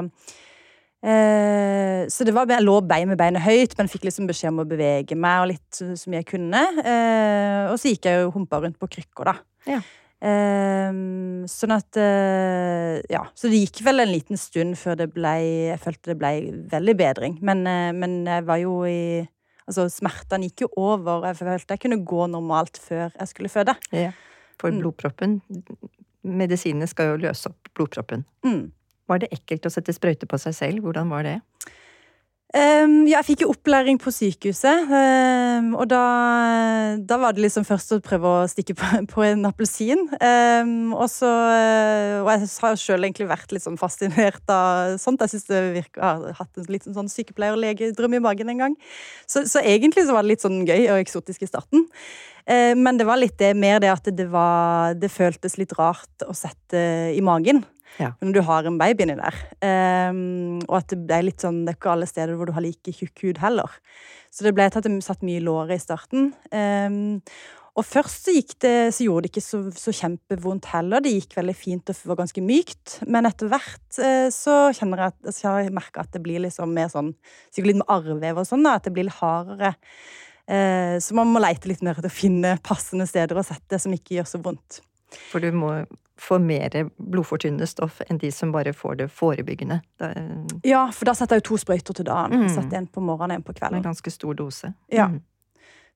eh, 1.06 2.06
Så 2.10 2.26
det 2.26 2.34
var 2.36 2.50
Jeg 2.50 2.66
lå 2.66 2.80
bein 2.82 3.12
med 3.12 3.20
beinet 3.22 3.46
høyt, 3.46 3.76
men 3.78 3.92
fikk 3.92 4.08
liksom 4.10 4.30
beskjed 4.30 4.56
om 4.56 4.64
å 4.64 4.70
bevege 4.70 5.18
meg 5.18 5.44
og 5.44 5.52
litt 5.54 5.70
så, 5.78 5.92
mye 6.10 6.24
jeg 6.24 6.32
kunne. 6.34 6.64
Eh, 6.82 7.70
og 7.70 7.78
så 7.82 7.94
gikk 7.94 8.10
jeg 8.10 8.26
jo 8.26 8.34
humpa 8.34 8.64
rundt 8.64 8.82
på 8.82 8.90
krykker, 8.98 9.30
da. 9.30 9.38
Ja. 9.70 9.84
Um, 10.26 11.44
sånn 11.52 11.76
at 11.76 12.00
Ja. 13.12 13.22
Så 13.38 13.52
det 13.52 13.60
gikk 13.62 13.84
vel 13.86 14.02
en 14.02 14.10
liten 14.10 14.40
stund 14.42 14.80
før 14.80 14.98
det 14.98 15.12
ble 15.14 15.34
Jeg 15.44 15.82
følte 15.84 16.14
det 16.14 16.20
ble 16.24 16.34
veldig 16.72 16.98
bedring. 16.98 17.38
Men, 17.46 17.62
men 18.00 18.24
jeg 18.26 18.48
var 18.48 18.62
jo 18.64 18.80
i 18.90 19.28
Altså, 19.66 19.88
smertene 19.90 20.50
gikk 20.50 20.66
jo 20.66 20.70
over, 20.78 21.26
jeg 21.26 21.40
følte 21.40 21.78
jeg 21.78 21.84
kunne 21.86 22.04
gå 22.06 22.28
normalt 22.30 22.78
før 22.78 23.10
jeg 23.10 23.32
skulle 23.32 23.50
føde. 23.50 23.74
Ja, 23.96 24.12
For 24.62 24.72
mm. 24.72 24.82
blodproppen 24.84 25.40
Medisinene 26.26 26.88
skal 26.90 27.12
jo 27.12 27.18
løse 27.22 27.52
opp 27.52 27.70
blodproppen. 27.78 28.24
Mm. 28.46 28.72
Var 29.10 29.22
det 29.22 29.30
ekkelt 29.34 29.68
å 29.68 29.72
sette 29.74 29.94
sprøyte 29.94 30.26
på 30.30 30.40
seg 30.42 30.56
selv? 30.58 30.86
Hvordan 30.86 31.12
var 31.14 31.26
det? 31.28 31.36
Um, 32.54 33.08
ja, 33.10 33.18
jeg 33.18 33.26
fikk 33.32 33.42
jo 33.44 33.50
opplæring 33.52 33.98
på 34.00 34.12
sykehuset, 34.14 34.86
um, 34.88 35.72
og 35.76 35.90
da, 35.90 36.02
da, 37.02 37.18
var 37.20 37.34
det 37.34 37.42
liksom 37.42 37.66
først 37.68 37.96
å 37.96 37.98
prøve 38.06 38.30
å 38.30 38.46
stikke 38.48 38.76
på, 38.78 38.90
på 39.12 39.26
en 39.26 39.48
appelsin. 39.50 40.06
Um, 40.22 40.94
og 40.94 41.10
så 41.12 41.28
uh, 41.28 42.22
Og 42.22 42.30
jeg 42.30 42.48
har 42.62 42.80
sjøl 42.80 43.10
egentlig 43.10 43.28
vært 43.34 43.52
litt 43.52 43.66
sånn 43.66 43.82
fascinert 43.82 44.46
av 44.54 44.96
sånt. 45.02 45.26
Jeg 45.26 45.34
syns 45.34 45.50
det 45.50 45.64
virker 45.82 46.00
Jeg 46.00 46.06
har 46.06 46.40
hatt 46.40 46.62
en 46.62 46.72
liten 46.72 46.96
sånn 46.96 47.12
sykepleierlegedrøm 47.12 48.20
i 48.22 48.24
magen 48.24 48.54
en 48.54 48.64
gang. 48.68 48.80
Så, 49.26 49.44
så, 49.50 49.60
egentlig 49.66 50.06
så 50.06 50.16
var 50.16 50.24
det 50.24 50.36
litt 50.36 50.46
sånn 50.46 50.62
gøy 50.70 50.86
og 50.86 51.02
eksotisk 51.02 51.44
i 51.44 51.52
starten. 51.52 51.90
Men 52.46 53.00
det 53.00 53.08
var 53.10 53.18
litt 53.18 53.40
det, 53.42 53.56
mer 53.58 53.80
det 53.82 53.90
at 53.90 54.06
det 54.14 54.28
var 54.30 54.94
Det 55.02 55.10
føltes 55.10 55.56
litt 55.58 55.72
rart 55.80 56.22
å 56.30 56.36
sette 56.38 56.78
i 57.10 57.24
magen. 57.26 57.64
Ja. 58.02 58.12
Når 58.22 58.36
du 58.36 58.42
har 58.48 58.68
en 58.68 58.80
baby 58.80 59.06
inni 59.06 59.18
der. 59.20 59.38
Um, 59.64 60.62
og 60.68 60.80
at 60.82 60.96
det 60.96 61.18
er 61.18 61.28
litt 61.28 61.44
sånn, 61.44 61.64
det 61.66 61.76
er 61.76 61.80
ikke 61.80 61.94
alle 61.94 62.10
steder 62.10 62.36
hvor 62.36 62.50
du 62.50 62.56
har 62.56 62.66
like 62.66 62.96
tjukk 62.96 63.28
hud 63.28 63.44
heller. 63.44 63.78
Så 64.34 64.48
det 64.48 64.56
ble 64.56 64.68
tatt, 64.72 64.90
satt 65.06 65.24
mye 65.24 65.40
i 65.40 65.46
låret 65.46 65.80
i 65.80 65.84
starten. 65.84 66.34
Um, 66.52 67.22
og 67.76 67.84
først 67.84 68.28
så, 68.28 68.32
gikk 68.32 68.54
det, 68.64 68.76
så 68.96 69.04
gjorde 69.04 69.26
det 69.26 69.34
ikke 69.34 69.44
så, 69.44 69.58
så, 69.76 69.92
kjempevondt 69.96 70.70
heller. 70.72 71.04
Det 71.04 71.12
gikk 71.12 71.36
veldig 71.36 71.56
fint 71.60 71.92
og 71.92 71.98
var 72.08 72.22
ganske 72.22 72.44
mykt. 72.44 73.00
Men 73.04 73.28
etter 73.28 73.52
hvert 73.52 74.00
eh, 74.00 74.28
så 74.32 74.70
kjenner 74.76 75.04
jeg 75.04 75.12
at, 75.12 75.34
så 75.36 75.58
jeg 75.60 75.74
merka 75.76 76.06
at 76.06 76.14
det 76.16 76.22
blir 76.24 76.40
liksom 76.46 76.72
mer 76.76 76.88
sånn 76.94 77.12
Sikkert 77.50 77.74
litt 77.74 77.82
med 77.82 77.92
arrvev 77.92 78.40
og 78.40 78.48
sånn, 78.48 78.64
da, 78.64 78.78
at 78.80 78.88
det 78.88 78.96
blir 78.96 79.10
litt 79.10 79.20
hardere. 79.20 79.74
Eh, 80.48 80.96
så 81.04 81.20
man 81.20 81.34
må 81.34 81.44
leite 81.44 81.68
litt 81.68 81.84
mer 81.84 82.00
etter 82.00 82.12
å 82.12 82.16
finne 82.16 82.56
passende 82.64 83.10
steder 83.12 83.36
å 83.36 83.44
sette 83.44 83.82
som 83.82 83.96
ikke 83.96 84.22
gjør 84.22 84.32
så 84.32 84.40
vondt. 84.46 84.80
For 85.34 85.44
du 85.44 85.52
må 85.56 85.76
få 86.20 86.40
mer 86.40 86.90
blodfortynnende 86.98 87.68
stoff 87.68 88.02
enn 88.08 88.20
de 88.22 88.32
som 88.32 88.54
bare 88.56 88.74
får 88.76 89.00
det 89.02 89.08
forebyggende. 89.12 89.82
Da, 90.00 90.12
ja, 90.68 90.86
for 90.96 91.10
da 91.10 91.16
setter 91.18 91.38
jeg 91.38 91.44
jo 91.44 91.50
to 91.52 91.62
sprøyter 91.66 91.98
til 91.98 92.08
dagen. 92.08 92.46
Mm. 92.46 92.52
Setter 92.54 92.80
en 92.80 92.88
på 92.88 93.04
morgenen 93.04 93.36
og 93.36 93.42
en 93.42 93.48
på 93.48 93.56
kvelden. 93.58 93.82
En 93.82 93.90
ganske 93.90 94.14
stor 94.14 94.38
dose. 94.38 94.72
Ja. 94.94 95.10
Mm. 95.12 95.20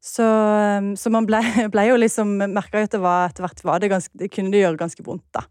Så, 0.03 0.23
um, 0.79 0.93
så, 0.95 1.11
man 1.11 1.27
ble, 1.27 1.41
ble 1.73 1.85
jo 1.89 1.97
liksom 1.99 2.37
Merka 2.39 2.79
jo 2.79 2.87
at 2.87 2.93
det 2.95 3.01
var 3.03 3.25
etter 3.27 3.43
hvert 3.43 3.63
var 3.67 3.81
det 3.83 3.89
ganske 3.91 4.15
Det 4.15 4.29
kunne 4.31 4.53
det 4.53 4.61
gjøre 4.61 4.79
ganske 4.79 5.03
vondt, 5.03 5.27
da. 5.35 5.43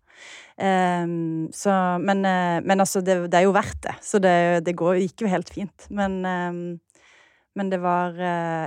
Um, 0.58 1.48
så, 1.54 1.72
men, 2.02 2.24
men 2.64 2.80
altså, 2.80 3.02
det, 3.04 3.20
det, 3.28 3.40
er 3.40 3.48
jo 3.48 3.56
verdt 3.56 3.82
det. 3.84 3.96
Så 4.04 4.20
det, 4.20 4.36
det 4.66 4.76
går, 4.76 5.02
gikk 5.04 5.24
jo 5.24 5.32
helt 5.32 5.52
fint. 5.52 5.88
Men, 5.94 6.20
um, 6.24 6.62
men 7.56 7.72
det 7.72 7.80
var 7.84 8.16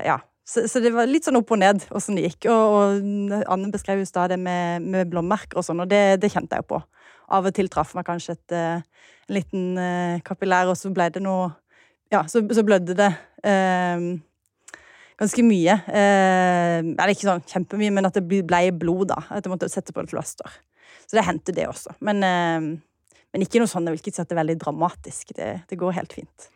Ja. 0.05 0.19
Så, 0.51 0.65
så, 0.67 0.81
det 0.83 0.91
var 0.91 1.07
litt 1.07 1.23
sånn 1.23 1.39
opp 1.39 1.53
og 1.53 1.61
ned 1.61 1.85
åssen 1.95 2.17
det 2.17 2.25
gikk. 2.25 2.49
Og, 2.51 2.73
og 2.75 3.45
Anne 3.53 3.69
beskrev 3.71 4.01
jo 4.01 4.07
stadig 4.09 4.35
med, 4.41 4.83
med 4.83 5.11
blåmerker 5.11 5.61
og 5.61 5.63
sånn, 5.63 5.79
og 5.83 5.87
det, 5.91 6.19
det, 6.19 6.31
kjente 6.33 6.57
jeg 6.57 6.65
jo 6.65 6.73
på. 6.73 6.81
Av 7.31 7.47
og 7.47 7.55
til 7.55 7.71
traff 7.71 7.93
meg 7.95 8.07
kanskje 8.09 8.35
et, 8.35 8.55
uh, 8.57 9.07
en 9.29 9.37
liten 9.37 9.79
uh, 9.79 10.17
kapillær, 10.27 10.73
og 10.73 10.75
så 10.75 10.91
ble 10.91 11.07
det 11.15 11.23
noe 11.23 11.53
Ja, 12.11 12.25
så, 12.27 12.43
så 12.51 12.65
blødde 12.67 12.97
det. 12.99 13.07
Uh, 13.45 14.19
ganske 15.21 15.43
mye. 15.45 15.77
eller 15.85 17.11
ikke 17.13 17.27
sånn 17.29 17.43
kjempemye, 17.47 17.93
men 17.93 18.09
at 18.09 18.17
det 18.17 18.25
ble 18.25 18.63
blod, 18.75 19.11
da. 19.13 19.21
At 19.29 19.45
jeg 19.45 19.53
måtte 19.53 19.69
sette 19.71 19.93
på 19.93 20.01
et 20.01 20.11
plaster. 20.11 20.49
Så 21.05 21.15
det 21.15 21.23
hendte, 21.27 21.53
det 21.53 21.67
også. 21.69 21.93
Men, 22.01 22.25
men 22.25 23.45
ikke 23.45 23.61
noe 23.61 23.69
sånn, 23.69 23.85
jeg 23.85 23.93
vil 23.93 24.01
ikke 24.01 24.15
si 24.15 24.23
at 24.23 24.31
det 24.31 24.33
er 24.33 24.41
veldig 24.41 24.57
dramatisk. 24.63 25.35
Det, 25.37 25.51
det 25.69 25.77
går 25.77 25.93
helt 25.99 26.15
fint. 26.17 26.49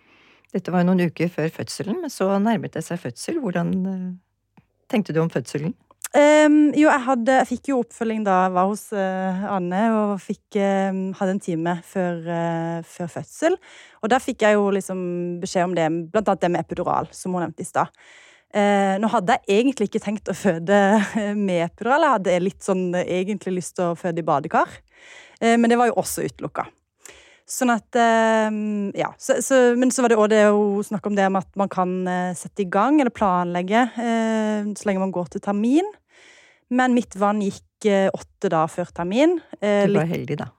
Dette 0.56 0.72
var 0.72 0.86
jo 0.86 0.92
noen 0.92 1.10
uker 1.10 1.28
før 1.32 1.50
fødselen, 1.52 1.98
men 2.06 2.12
så 2.14 2.30
nærmet 2.40 2.78
det 2.78 2.86
seg 2.86 3.02
fødsel. 3.02 3.42
Hvordan 3.44 3.74
uh, 3.84 4.62
tenkte 4.92 5.16
du 5.16 5.20
om 5.20 5.32
fødselen? 5.32 5.76
Um, 6.16 6.70
jo, 6.72 6.86
jeg, 6.88 7.02
hadde, 7.10 7.34
jeg, 7.42 7.48
fikk 7.50 7.70
jo 7.74 7.82
oppfølging 7.82 8.22
da 8.24 8.36
jeg 8.46 8.52
var 8.56 8.70
hos 8.70 8.84
uh, 8.96 9.42
Anne 9.52 9.82
og 9.92 10.14
fikk, 10.24 10.56
um, 10.56 11.02
hadde 11.18 11.34
en 11.34 11.42
time 11.44 11.74
før, 11.84 12.22
uh, 12.24 12.78
før, 12.88 13.10
fødsel. 13.18 13.58
Og 14.00 14.14
der 14.14 14.24
fikk 14.24 14.46
jeg 14.46 14.56
jo 14.56 14.70
liksom 14.78 15.02
beskjed 15.42 15.68
om 15.68 15.76
det, 15.76 15.90
blant 16.14 16.32
annet 16.32 16.46
det 16.46 16.52
med 16.54 16.64
epidural, 16.64 17.12
som 17.12 17.36
hun 17.36 17.44
nevnte 17.44 17.66
i 17.66 17.68
stad. 17.68 17.92
nå 19.02 19.08
hadde 19.12 19.36
jeg 19.36 19.60
egentlig 19.60 19.90
ikke 19.90 20.04
tenkt 20.06 20.32
å 20.32 20.38
føde 20.38 20.78
med 21.50 21.66
epidural. 21.66 22.06
Jeg 22.06 22.16
hadde 22.16 22.40
litt 22.46 22.64
sånn 22.64 22.86
egentlig 23.02 23.58
lyst 23.58 23.76
til 23.76 23.90
å 23.90 24.00
føde 24.00 24.24
i 24.24 24.28
badekar. 24.30 24.72
men 25.42 25.68
det 25.68 25.76
var 25.76 25.92
jo 25.92 26.00
også 26.00 26.24
utelukka. 26.24 26.70
Sånn 27.46 27.70
at 27.74 27.98
ehm, 28.00 28.90
Ja. 28.98 29.12
Så, 29.22 29.38
så, 29.46 29.60
men 29.78 29.94
så 29.94 30.06
var 30.06 30.12
det 30.12 30.18
òg 30.18 30.32
det 30.34 30.44
å 30.50 30.82
snakke 30.86 31.12
om 31.12 31.18
det 31.18 31.28
med 31.30 31.46
at 31.46 31.60
man 31.60 31.70
kan 31.72 31.94
eh, 32.10 32.34
sette 32.38 32.66
i 32.66 32.70
gang 32.72 32.98
eller 33.02 33.14
planlegge 33.14 33.86
eh, 34.02 34.66
så 34.74 34.90
lenge 34.90 35.04
man 35.04 35.14
går 35.14 35.36
til 35.36 35.46
termin. 35.46 35.90
Men 36.74 36.98
mitt 36.98 37.14
vann 37.22 37.44
gikk 37.46 37.86
eh, 37.86 38.10
åtte 38.10 38.50
dager 38.50 38.74
før 38.74 38.94
termin. 38.98 39.38
du 39.62 39.98
var 40.00 40.10
heldig, 40.10 40.40
da. 40.42 40.50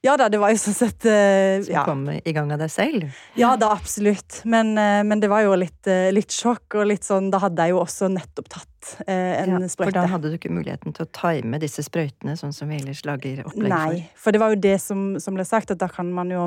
Ja 0.00 0.14
da, 0.16 0.30
det 0.32 0.38
var 0.40 0.48
jo 0.52 0.56
sånn 0.56 0.76
sett 0.76 1.04
uh, 1.04 1.60
Som 1.60 1.74
ja. 1.74 1.82
kom 1.84 2.06
i 2.08 2.32
gang 2.32 2.48
av 2.54 2.62
deg 2.62 2.72
selv? 2.72 3.18
Ja 3.36 3.52
da, 3.60 3.68
absolutt. 3.76 4.40
Men, 4.48 4.72
uh, 4.78 5.02
men 5.04 5.20
det 5.20 5.28
var 5.28 5.44
jo 5.44 5.52
litt, 5.60 5.82
uh, 5.90 6.08
litt, 6.14 6.32
sjokk, 6.32 6.78
og 6.80 6.88
litt 6.88 7.04
sånn 7.04 7.28
Da 7.32 7.42
hadde 7.42 7.66
jeg 7.68 7.74
jo 7.74 7.82
også 7.82 8.08
nettopp 8.12 8.48
tatt 8.48 8.66
en 9.04 9.50
ja, 9.52 9.58
sprøyte. 9.68 9.90
For 9.90 9.92
da 9.92 10.06
hadde 10.08 10.30
du 10.32 10.38
ikke 10.38 10.52
muligheten 10.56 10.94
til 10.96 11.04
å 11.04 11.10
time 11.12 11.58
disse 11.60 11.82
sprøytene, 11.84 12.32
sånn 12.40 12.54
som 12.56 12.70
vi 12.72 12.78
ellers 12.78 13.02
lager 13.04 13.42
opplegg 13.44 13.74
for? 13.74 13.74
Nei, 13.74 13.98
for 14.16 14.32
det 14.32 14.40
var 14.40 14.54
jo 14.54 14.60
det 14.64 14.78
som, 14.80 15.02
som, 15.20 15.36
ble 15.36 15.44
sagt, 15.44 15.74
at 15.74 15.82
da 15.82 15.90
kan 15.92 16.08
man 16.16 16.32
jo 16.32 16.46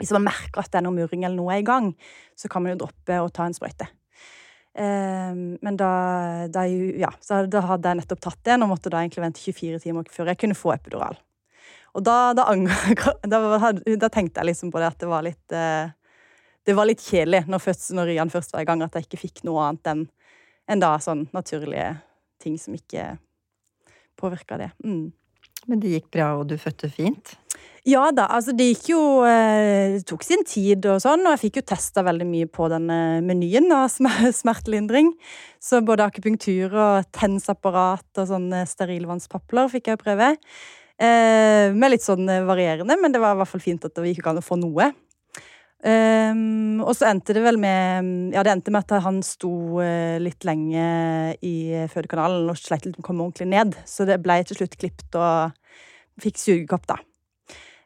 Hvis 0.00 0.14
man 0.16 0.24
merker 0.30 0.62
at 0.62 0.70
det 0.72 0.80
er 0.80 0.86
noe 0.86 0.96
murring 0.96 1.26
eller 1.26 1.36
noe 1.36 1.52
er 1.52 1.60
i 1.60 1.66
gang, 1.66 1.90
så 2.40 2.48
kan 2.48 2.64
man 2.64 2.72
jo 2.72 2.86
droppe 2.86 3.18
å 3.20 3.28
ta 3.28 3.44
en 3.44 3.54
sprøyte. 3.54 3.86
Men 4.72 5.76
da, 5.76 5.90
da, 6.50 6.64
ja, 6.64 7.12
da, 7.28 7.60
hadde 7.68 7.92
jeg 7.92 8.00
nettopp 8.00 8.24
tatt 8.24 8.40
det, 8.48 8.56
og 8.56 8.72
måtte 8.72 8.90
da 8.90 9.04
egentlig 9.04 9.26
vente 9.26 9.44
24 9.44 9.82
timer 9.84 10.08
før 10.10 10.32
jeg 10.32 10.40
kunne 10.40 10.56
få 10.58 10.72
epidural. 10.74 11.20
Og 11.92 12.04
da, 12.06 12.32
da, 12.36 12.46
da 12.48 14.08
tenkte 14.08 14.40
jeg 14.40 14.48
liksom 14.48 14.72
på 14.72 14.80
det 14.80 14.88
at 14.88 15.00
det 15.02 15.10
var 15.10 15.26
litt 15.26 15.54
eh, 15.56 15.92
Det 16.64 16.76
var 16.78 16.88
litt 16.88 17.02
kjedelig 17.02 17.44
når, 17.50 17.60
først, 17.60 17.90
når 17.96 18.12
Rian 18.12 18.32
først 18.32 18.54
var 18.54 18.64
i 18.64 18.68
gang, 18.68 18.84
at 18.84 18.94
jeg 18.96 19.08
ikke 19.08 19.24
fikk 19.26 19.42
noe 19.48 19.66
annet 19.66 19.92
enn 19.92 20.06
en 20.70 20.82
da 20.82 20.92
sånn 21.02 21.26
naturlige 21.34 21.88
ting 22.40 22.54
som 22.58 22.76
ikke 22.76 23.16
påvirka 24.18 24.60
det. 24.60 24.70
Mm. 24.86 25.10
Men 25.66 25.82
det 25.82 25.90
gikk 25.96 26.10
bra, 26.14 26.32
og 26.38 26.46
du 26.50 26.54
fødte 26.58 26.90
fint? 26.90 27.34
Ja 27.86 28.04
da, 28.14 28.28
altså 28.30 28.52
det 28.54 28.68
gikk 28.68 28.92
jo 28.92 29.00
eh, 29.26 29.96
Det 29.96 30.04
tok 30.06 30.22
sin 30.22 30.44
tid 30.46 30.86
og 30.86 31.00
sånn, 31.02 31.24
og 31.26 31.34
jeg 31.34 31.42
fikk 31.44 31.58
jo 31.58 31.64
testa 31.72 32.04
veldig 32.06 32.26
mye 32.30 32.48
på 32.50 32.68
denne 32.70 32.98
menyen 33.26 33.66
av 33.74 33.88
smertelindring. 34.42 35.12
Så 35.62 35.82
både 35.86 36.06
akupunktur 36.06 36.74
og 36.74 37.10
tensapparat 37.14 38.22
og 38.22 38.30
sånne 38.30 38.62
sterilvannspapler 38.70 39.70
fikk 39.74 39.92
jeg 39.92 40.02
prøve. 40.02 40.32
Eh, 41.02 41.72
med 41.74 41.90
litt 41.90 42.04
sånn 42.04 42.28
varierende, 42.46 42.94
men 43.00 43.14
det 43.14 43.22
var 43.22 43.34
i 43.34 43.40
hvert 43.40 43.50
fall 43.50 43.64
fint 43.64 43.86
at 43.88 43.96
det 43.96 44.12
gikk 44.12 44.28
an 44.30 44.38
å 44.38 44.44
få 44.44 44.58
noe. 44.60 44.92
Um, 45.82 46.78
og 46.84 46.92
så 46.94 47.08
endte 47.08 47.34
det 47.34 47.40
vel 47.42 47.56
med 47.58 48.30
Ja, 48.30 48.44
det 48.46 48.52
endte 48.52 48.70
med 48.70 48.84
at 48.84 49.02
han 49.02 49.16
sto 49.26 49.80
litt 50.22 50.46
lenge 50.46 50.84
i 51.42 51.54
fødekanalen 51.90 52.46
og 52.52 52.60
sleit 52.60 52.86
litt 52.86 52.94
med 52.94 53.02
å 53.02 53.08
komme 53.08 53.24
ordentlig 53.26 53.48
ned. 53.50 53.74
Så 53.88 54.06
det 54.06 54.20
ble 54.22 54.36
til 54.46 54.60
slutt 54.60 54.76
klippet 54.78 55.18
og 55.18 55.56
fikk 56.22 56.38
sugekopp, 56.38 56.86
da. 56.92 57.00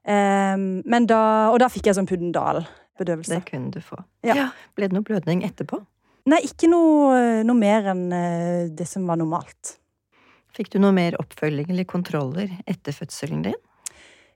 Um, 0.04 0.84
men 0.84 1.08
da, 1.08 1.22
og 1.54 1.56
da 1.62 1.70
fikk 1.72 1.88
jeg 1.88 1.96
sånn 1.96 2.10
Puddendal-bedøvelse. 2.10 3.40
Det 3.40 3.48
kunne 3.48 3.72
du 3.72 3.80
få. 3.80 4.02
Ja. 4.28 4.50
Ble 4.76 4.90
det 4.90 4.98
noe 4.98 5.06
blødning 5.06 5.46
etterpå? 5.48 5.80
Nei, 6.28 6.42
ikke 6.44 6.68
noe, 6.68 7.40
noe 7.48 7.56
mer 7.56 7.92
enn 7.94 8.06
det 8.76 8.90
som 8.90 9.08
var 9.08 9.16
normalt. 9.22 9.78
Fikk 10.56 10.72
du 10.72 10.80
noe 10.80 10.94
mer 10.96 11.16
oppfølging 11.20 11.68
eller 11.72 11.88
kontroller 11.88 12.52
etter 12.68 12.94
fødselen 12.96 13.44
din? 13.44 13.58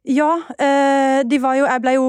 Ja, 0.08 0.30
eh, 0.56 1.20
de 1.28 1.36
var 1.42 1.58
jo 1.58 1.66
Jeg 1.68 1.80
ble 1.84 1.92
jo, 1.92 2.04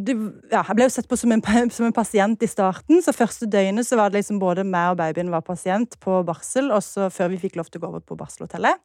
de, 0.00 0.14
ja, 0.48 0.62
jeg 0.62 0.76
ble 0.78 0.86
jo 0.86 0.92
sett 0.94 1.08
på 1.10 1.18
som 1.20 1.32
en, 1.34 1.42
som 1.76 1.88
en, 1.88 1.96
pasient 1.96 2.40
i 2.42 2.48
starten. 2.48 3.02
Så 3.04 3.12
første 3.16 3.48
døgnet 3.50 3.88
så 3.88 3.98
var 4.00 4.10
det 4.10 4.22
liksom 4.22 4.40
både 4.40 4.64
meg 4.64 4.94
og 4.94 5.00
babyen 5.00 5.32
var 5.32 5.44
pasient 5.44 5.98
på 6.00 6.22
barsel, 6.24 6.72
og 6.72 6.80
så 6.84 7.10
før 7.12 7.34
vi 7.34 7.42
fikk 7.44 7.58
lov 7.60 7.68
til 7.68 7.82
å 7.82 7.84
gå 7.84 7.92
over 7.92 8.04
på 8.04 8.16
barselhotellet. 8.20 8.80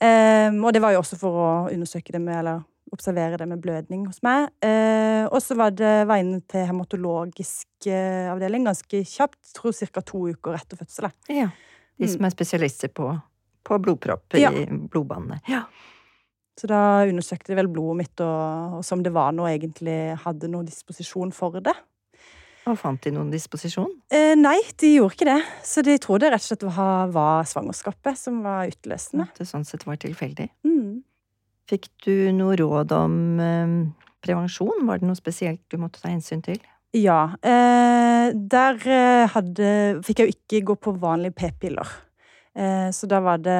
Um, 0.00 0.62
og 0.64 0.72
det 0.72 0.80
var 0.82 0.94
jo 0.94 1.02
også 1.02 1.18
for 1.20 1.36
å 1.36 1.48
undersøke 1.70 2.14
det 2.14 2.22
med, 2.24 2.40
eller 2.40 2.62
observere 2.90 3.36
det 3.38 3.46
med 3.46 3.60
blødning 3.62 4.06
hos 4.08 4.22
meg. 4.26 4.48
Uh, 4.64 5.28
og 5.28 5.38
så 5.44 5.54
var 5.58 5.74
det 5.76 5.94
var 6.10 6.22
inne 6.22 6.40
til 6.50 6.66
hematologisk 6.66 7.68
uh, 7.86 8.32
avdeling 8.32 8.66
ganske 8.66 9.04
kjapt. 9.06 9.42
Tror 9.54 9.76
ca. 9.76 10.02
to 10.02 10.24
uker 10.32 10.58
etter 10.58 10.80
fødselen. 10.80 11.14
Ja. 11.30 11.50
De 12.00 12.08
som 12.08 12.24
er 12.24 12.32
spesialister 12.32 12.88
på, 12.96 13.12
på 13.66 13.78
blodpropp 13.82 14.34
i 14.38 14.42
Ja. 14.44 14.50
blodbanene. 14.50 15.40
Ja. 15.48 15.64
Så 16.60 16.68
da 16.68 17.06
undersøkte 17.08 17.52
de 17.52 17.56
vel 17.56 17.70
blodet 17.72 17.96
mitt, 17.96 18.20
og, 18.20 18.80
og 18.80 18.84
som 18.84 19.02
det 19.02 19.12
var 19.14 19.32
nå 19.32 19.46
egentlig 19.48 20.16
hadde 20.24 20.50
noen 20.52 20.66
disposisjon 20.68 21.32
for 21.32 21.56
det. 21.60 21.74
Og 22.68 22.76
fant 22.76 23.00
de 23.02 23.10
noen 23.14 23.30
disposisjon? 23.32 23.88
Eh, 24.12 24.34
nei, 24.36 24.58
de 24.78 24.90
gjorde 24.98 25.16
ikke 25.16 25.28
det. 25.30 25.38
Så 25.64 25.82
de 25.86 25.94
trodde 26.02 26.28
rett 26.28 26.42
og 26.44 26.50
slett 26.50 26.66
var, 26.68 27.08
var 27.14 27.48
svangerskapet 27.48 28.18
som 28.20 28.42
var 28.44 28.68
utløsende. 28.68 29.30
At 29.32 29.40
det 29.40 29.48
sånn 29.48 29.64
sett 29.64 29.86
var 29.88 29.96
tilfeldig? 30.02 30.50
Mm. 30.68 31.00
Fikk 31.70 31.88
du 32.04 32.12
noe 32.36 32.58
råd 32.60 32.92
om 32.92 33.16
eh, 33.40 33.72
prevensjon? 34.20 34.84
Var 34.86 35.00
det 35.00 35.08
noe 35.08 35.16
spesielt 35.18 35.62
du 35.72 35.78
måtte 35.80 36.02
ta 36.02 36.12
hensyn 36.12 36.44
til? 36.44 36.60
Ja. 36.92 37.30
Eh, 37.40 38.34
der 38.34 38.78
eh, 38.84 39.24
hadde, 39.32 39.72
fikk 40.04 40.20
jeg 40.20 40.28
jo 40.28 40.36
ikke 40.36 40.62
gå 40.72 40.78
på 40.84 40.94
vanlige 41.00 41.38
p-piller. 41.40 41.88
Eh, 42.56 42.90
så 42.90 43.06
da 43.06 43.20
var 43.22 43.38
det 43.38 43.58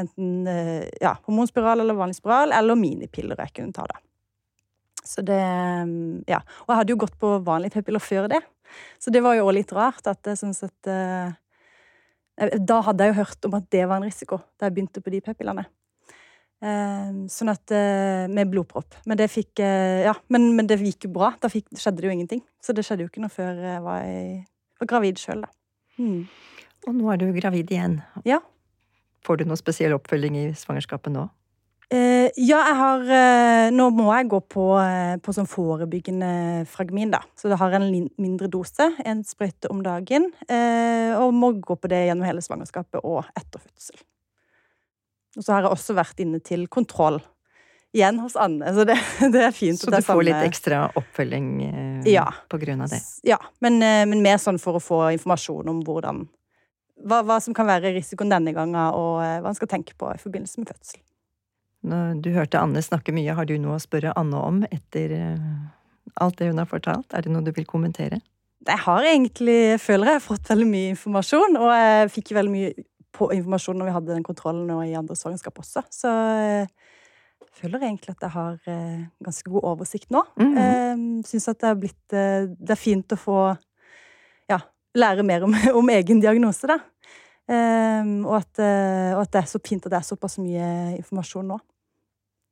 enten 0.00 0.46
eh, 0.46 0.88
ja, 1.00 1.14
hormonspiral 1.24 1.80
eller 1.80 1.96
vanlig 1.96 2.18
spiral, 2.18 2.52
eller 2.52 2.76
minipiller 2.76 3.38
jeg 3.46 3.54
kunne 3.56 3.76
ta, 3.76 3.86
da. 3.88 4.02
Så 5.06 5.22
det 5.24 5.40
mm, 5.40 6.26
Ja. 6.28 6.42
Og 6.66 6.72
jeg 6.72 6.80
hadde 6.80 6.92
jo 6.92 7.00
gått 7.06 7.16
på 7.20 7.36
vanlige 7.46 7.78
p-piller 7.78 8.02
før 8.02 8.28
det. 8.32 8.42
Så 8.98 9.12
det 9.14 9.22
var 9.22 9.36
jo 9.38 9.46
også 9.46 9.56
litt 9.60 9.72
rart 9.72 10.08
at 10.10 10.26
jeg 10.26 10.40
syns 10.40 10.64
at 10.66 10.88
eh, 10.90 11.36
Da 12.58 12.80
hadde 12.84 13.06
jeg 13.06 13.14
jo 13.14 13.20
hørt 13.22 13.46
om 13.48 13.54
at 13.56 13.68
det 13.72 13.84
var 13.86 14.00
en 14.00 14.08
risiko 14.08 14.40
da 14.58 14.66
jeg 14.66 14.74
begynte 14.76 15.00
på 15.00 15.12
de 15.14 15.22
p-pillene. 15.24 15.64
Sånn 17.30 17.50
at 17.52 17.72
Med 18.32 18.48
blodpropp. 18.48 18.96
Men 19.06 19.18
det 19.20 19.28
fikk 19.28 19.60
Ja, 19.60 20.14
men, 20.32 20.48
men 20.56 20.66
det 20.66 20.80
gikk 20.80 21.04
jo 21.04 21.10
bra. 21.12 21.30
Da 21.40 21.50
fikk, 21.52 21.68
skjedde 21.76 22.00
det 22.00 22.08
jo 22.08 22.14
ingenting. 22.14 22.40
Så 22.64 22.72
det 22.74 22.84
skjedde 22.84 23.04
jo 23.04 23.10
ikke 23.12 23.22
noe 23.22 23.32
før 23.32 23.60
jeg 23.60 23.82
var, 23.84 24.06
var 24.80 24.90
gravid 24.90 25.20
sjøl, 25.20 25.44
da. 25.44 25.52
Mm. 26.00 26.24
Og 26.86 26.94
nå 26.94 27.08
er 27.12 27.18
du 27.20 27.26
gravid 27.34 27.70
igjen. 27.72 27.98
Ja. 28.26 28.40
Får 29.26 29.40
du 29.40 29.48
noe 29.48 29.58
spesiell 29.58 29.96
oppfølging 29.96 30.36
i 30.38 30.44
svangerskapet 30.56 31.10
nå? 31.14 31.26
Eh, 31.94 32.32
ja, 32.42 32.58
jeg 32.66 32.74
har 32.80 33.02
eh, 33.14 33.68
Nå 33.70 33.84
må 33.94 34.08
jeg 34.10 34.26
gå 34.32 34.40
på, 34.50 34.64
eh, 34.82 35.16
på 35.22 35.34
sånn 35.34 35.46
forebyggende 35.46 36.64
fragmin, 36.70 37.12
da. 37.14 37.20
Så 37.38 37.50
det 37.50 37.58
har 37.60 37.76
en 37.78 37.86
mindre 38.18 38.48
dose, 38.50 38.88
en 39.06 39.22
sprøyte 39.26 39.70
om 39.70 39.84
dagen. 39.86 40.26
Eh, 40.50 41.14
og 41.18 41.34
må 41.34 41.52
gå 41.62 41.76
på 41.78 41.90
det 41.90 42.04
gjennom 42.08 42.26
hele 42.26 42.42
svangerskapet 42.42 43.02
og 43.06 43.22
etter 43.38 43.62
fødsel. 43.62 44.02
Og 45.36 45.44
så 45.44 45.52
har 45.54 45.66
jeg 45.66 45.74
også 45.76 45.94
vært 45.98 46.22
inne 46.24 46.40
til 46.42 46.66
kontroll. 46.72 47.20
Igjen 47.96 48.18
hos 48.20 48.34
Anne, 48.40 48.72
så 48.74 48.82
det, 48.88 48.96
det 49.34 49.44
er 49.46 49.54
fint. 49.54 49.78
Så 49.78 49.92
du 49.94 50.00
får 50.04 50.24
litt 50.26 50.42
ekstra 50.42 50.88
oppfølging 50.98 51.50
eh, 51.70 52.10
Ja. 52.16 52.26
på 52.50 52.58
grunn 52.62 52.82
av 52.82 52.90
det? 52.90 52.98
Ja, 53.26 53.38
men, 53.62 53.78
eh, 53.82 54.02
men 54.10 54.26
mer 54.26 54.42
sånn 54.42 54.58
for 54.62 54.78
å 54.78 54.82
få 54.82 55.04
informasjon 55.14 55.70
om 55.70 55.84
hvordan 55.86 56.26
hva, 57.04 57.22
hva 57.26 57.40
som 57.42 57.54
kan 57.56 57.68
være 57.68 57.92
risikoen 57.96 58.32
denne 58.32 58.54
gangen, 58.56 58.78
og 58.96 59.20
eh, 59.24 59.38
hva 59.42 59.52
en 59.52 59.58
skal 59.58 59.70
tenke 59.70 59.96
på 59.98 60.10
i 60.12 60.22
forbindelse 60.22 60.62
med 60.62 60.72
fødsel. 60.72 61.02
Når 61.86 62.22
du 62.24 62.32
hørte 62.34 62.58
Anne 62.58 62.82
snakke 62.82 63.14
mye, 63.14 63.34
har 63.36 63.46
du 63.46 63.54
noe 63.62 63.76
å 63.76 63.82
spørre 63.82 64.14
Anne 64.18 64.40
om 64.42 64.62
etter 64.70 65.12
eh, 65.14 65.44
alt 66.22 66.40
det 66.40 66.50
hun 66.50 66.62
har 66.62 66.70
fortalt? 66.70 67.12
Er 67.14 67.26
det 67.26 67.32
noe 67.34 67.44
du 67.46 67.52
vil 67.54 67.68
kommentere? 67.68 68.20
Jeg 68.66 68.82
har 68.82 69.06
egentlig, 69.06 69.58
jeg 69.76 69.82
føler 69.82 70.10
jeg 70.10 70.18
har 70.18 70.24
fått 70.24 70.50
veldig 70.50 70.66
mye 70.66 70.92
informasjon, 70.96 71.58
og 71.60 71.70
jeg 71.70 72.12
fikk 72.16 72.34
veldig 72.34 72.54
mye 72.54 72.72
på 73.16 73.30
informasjon 73.36 73.78
når 73.78 73.88
vi 73.88 73.94
hadde 73.96 74.14
den 74.14 74.26
kontrollen 74.26 74.72
og 74.74 74.82
i 74.84 74.96
andre 74.98 75.16
svangerskap 75.18 75.60
også. 75.62 75.84
Så 75.92 76.10
eh, 76.10 76.66
jeg 77.46 77.52
føler 77.60 77.86
egentlig 77.86 78.16
at 78.16 78.26
jeg 78.26 78.34
har 78.34 78.72
eh, 78.72 79.06
ganske 79.24 79.52
god 79.52 79.68
oversikt 79.72 80.10
nå. 80.10 80.24
Mm 80.36 80.56
-hmm. 80.56 81.22
Syns 81.28 81.48
at 81.48 81.60
det 81.60 81.68
er 81.68 81.74
blitt 81.74 82.12
eh, 82.12 82.48
Det 82.48 82.70
er 82.70 82.84
fint 82.84 83.12
å 83.12 83.16
få 83.16 83.56
lære 84.96 85.24
mer 85.26 85.46
om, 85.46 85.54
om 85.80 85.94
egen 85.94 86.20
diagnose, 86.22 86.68
da. 86.70 86.80
Um, 87.46 88.24
og, 88.26 88.40
at, 88.40 88.58
eh, 88.58 89.12
og 89.14 89.20
at 89.22 89.30
det 89.36 89.38
er 89.38 89.50
så 89.52 89.60
fint 89.62 89.84
at 89.86 89.92
det 89.92 90.00
er 90.00 90.06
såpass 90.08 90.34
mye 90.42 90.96
informasjon 90.96 91.46
nå. 91.46 91.60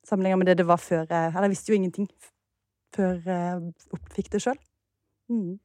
Sammenlignet 0.06 0.38
med 0.38 0.50
det 0.52 0.58
det 0.60 0.66
var 0.68 0.78
før 0.78 1.06
jeg 1.08 1.30
Eller 1.32 1.46
jeg 1.48 1.54
visste 1.54 1.72
jo 1.72 1.78
ingenting 1.78 2.06
før 2.94 3.16
jeg 3.24 3.72
oppfikk 3.96 4.30
det 4.30 4.42
sjøl. 4.44 4.58
Mm. 5.32 5.56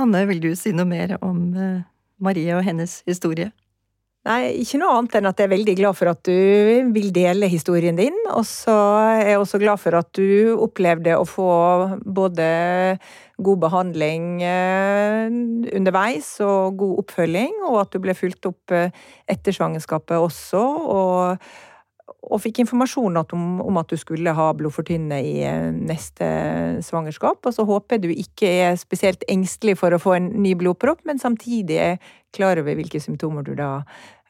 Anne, 0.00 0.22
vil 0.26 0.42
du 0.42 0.48
si 0.58 0.72
noe 0.74 0.88
mer 0.88 1.14
om 1.22 1.44
eh, 1.54 1.84
Marie 2.18 2.56
og 2.56 2.64
hennes 2.66 3.00
historie? 3.06 3.52
Nei, 4.28 4.50
ikke 4.60 4.76
noe 4.82 4.98
annet 4.98 5.14
enn 5.16 5.28
at 5.30 5.38
jeg 5.40 5.48
er 5.48 5.52
veldig 5.54 5.74
glad 5.78 5.96
for 5.96 6.10
at 6.10 6.20
du 6.28 6.90
vil 6.92 7.08
dele 7.16 7.48
historien 7.48 7.96
din. 7.96 8.16
Og 8.34 8.44
så 8.44 8.74
er 9.16 9.30
jeg 9.30 9.40
også 9.40 9.60
glad 9.62 9.80
for 9.80 9.96
at 9.96 10.10
du 10.12 10.60
opplevde 10.60 11.14
å 11.16 11.24
få 11.24 11.48
både 12.04 12.48
god 13.40 13.62
behandling 13.62 14.42
eh, 14.44 15.32
underveis 15.72 16.34
og 16.44 16.76
god 16.82 17.00
oppfølging, 17.00 17.56
og 17.70 17.80
at 17.86 17.96
du 17.96 18.04
ble 18.04 18.12
fulgt 18.18 18.50
opp 18.50 18.76
eh, 18.76 18.92
etter 19.24 19.56
svangerskapet 19.56 20.20
også. 20.20 20.60
Og, 20.92 21.50
og 22.20 22.42
fikk 22.44 22.60
informasjon 22.62 23.16
om, 23.22 23.78
at 23.80 23.90
du 23.90 23.96
skulle 23.98 24.32
ha 24.36 24.46
blodfortynne 24.56 25.18
i 25.24 25.34
eh, 25.48 25.70
neste 25.72 26.26
svangerskap. 26.84 27.40
Og 27.48 27.56
så 27.56 27.64
håper 27.68 27.96
jeg 27.96 28.04
du 28.04 28.10
ikke 28.12 28.50
er 28.66 28.80
spesielt 28.80 29.24
engstelig 29.30 29.78
for 29.80 29.94
å 29.94 30.00
få 30.00 30.16
en 30.18 30.30
ny 30.42 30.54
blodpropp, 30.58 31.00
men 31.08 31.22
samtidig 31.22 31.78
er 31.80 32.10
klar 32.36 32.60
over 32.60 32.76
hvilke 32.76 33.00
symptomer 33.02 33.46
du 33.46 33.54
da 33.58 33.70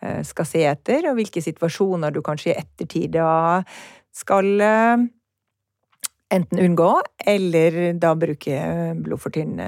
eh, 0.03 0.21
skal 0.27 0.49
se 0.49 0.63
etter, 0.71 1.09
og 1.11 1.19
hvilke 1.19 1.43
situasjoner 1.45 2.15
du 2.15 2.23
kanskje 2.25 2.53
i 2.53 2.61
ettertid 2.63 3.17
da 3.19 3.33
skal 4.15 4.53
eh, 4.63 5.09
enten 6.31 6.63
unngå, 6.63 6.93
eller 7.27 7.81
da 7.99 8.15
bruke 8.15 8.61
blodfortynne 9.03 9.67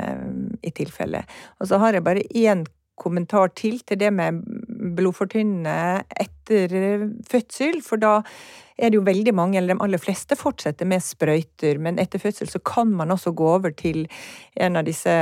i 0.62 0.70
tilfelle. 0.70 1.24
Og 1.58 1.68
så 1.68 1.82
har 1.82 1.98
jeg 1.98 2.06
bare 2.06 2.22
én 2.30 2.62
kommentar 3.02 3.50
til 3.58 3.80
til 3.82 3.98
det 3.98 4.12
med 4.14 4.42
blodfortynnende 4.96 6.02
etter 6.20 7.08
fødsel, 7.28 7.80
for 7.84 8.02
da 8.02 8.20
er 8.82 8.90
det 8.90 8.98
jo 8.98 9.04
veldig 9.06 9.34
mange, 9.36 9.58
eller 9.58 9.76
de 9.76 9.84
aller 9.84 10.00
fleste, 10.00 10.36
fortsetter 10.38 10.88
med 10.88 11.04
sprøyter, 11.04 11.78
men 11.82 12.00
etter 12.02 12.22
fødsel 12.22 12.48
så 12.50 12.60
kan 12.64 12.90
man 12.96 13.12
også 13.14 13.34
gå 13.36 13.46
over 13.54 13.74
til 13.76 14.06
en 14.60 14.78
av 14.80 14.86
disse 14.88 15.12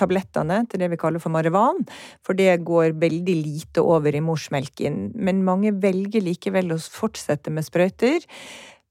tablettene, 0.00 0.62
til 0.70 0.82
det 0.82 0.90
vi 0.94 0.98
kaller 1.00 1.22
for 1.22 1.32
marivan, 1.34 1.84
for 2.26 2.38
det 2.38 2.62
går 2.66 2.96
veldig 3.00 3.36
lite 3.44 3.84
over 3.84 4.16
i 4.16 4.24
morsmelken. 4.24 5.10
Men 5.14 5.44
mange 5.46 5.74
velger 5.82 6.24
likevel 6.24 6.74
å 6.74 6.80
fortsette 6.80 7.52
med 7.54 7.68
sprøyter. 7.68 8.26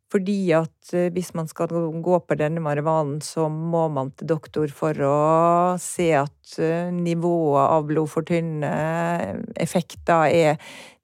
Fordi 0.10 0.38
at 0.58 0.94
eh, 0.98 1.10
hvis 1.14 1.34
man 1.38 1.50
skal 1.50 1.70
gå 2.02 2.20
på 2.26 2.38
denne 2.40 2.62
marihuanen, 2.66 3.20
så 3.22 3.46
må 3.50 3.86
man 3.94 4.10
til 4.18 4.32
doktor 4.32 4.72
for 4.74 4.98
å 5.06 5.18
se 5.82 6.10
at 6.18 6.56
eh, 6.58 6.90
nivået 6.94 7.66
av 7.66 7.86
blodfortynnende 7.90 9.52
effekter 9.62 10.34
er 10.34 10.58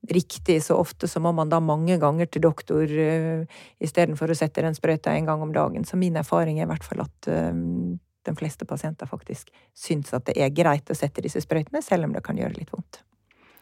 riktig. 0.10 0.58
Så 0.66 0.78
ofte 0.78 1.10
så 1.10 1.22
må 1.22 1.36
man 1.38 1.54
da 1.54 1.62
mange 1.62 2.00
ganger 2.02 2.30
til 2.30 2.46
doktor 2.46 2.90
istedenfor 2.90 4.30
å 4.34 4.38
sette 4.38 4.66
den 4.66 4.78
sprøyta 4.78 5.14
en 5.14 5.30
gang 5.30 5.42
om 5.42 5.54
dagen. 5.54 5.86
Så 5.86 5.98
min 6.02 6.18
erfaring 6.18 6.60
er 6.60 6.68
i 6.68 6.74
hvert 6.74 6.86
fall 6.86 7.06
at 7.06 7.30
de 8.26 8.36
fleste 8.38 8.66
pasienter 8.70 9.10
faktisk 9.10 9.52
syns 9.78 10.14
at 10.14 10.28
det 10.30 10.38
er 10.42 10.54
greit 10.54 10.90
å 10.90 10.98
sette 10.98 11.24
disse 11.26 11.42
sprøytene, 11.42 11.82
selv 11.86 12.08
om 12.08 12.16
det 12.16 12.24
kan 12.26 12.38
gjøre 12.38 12.58
litt 12.58 12.74
vondt. 12.74 13.02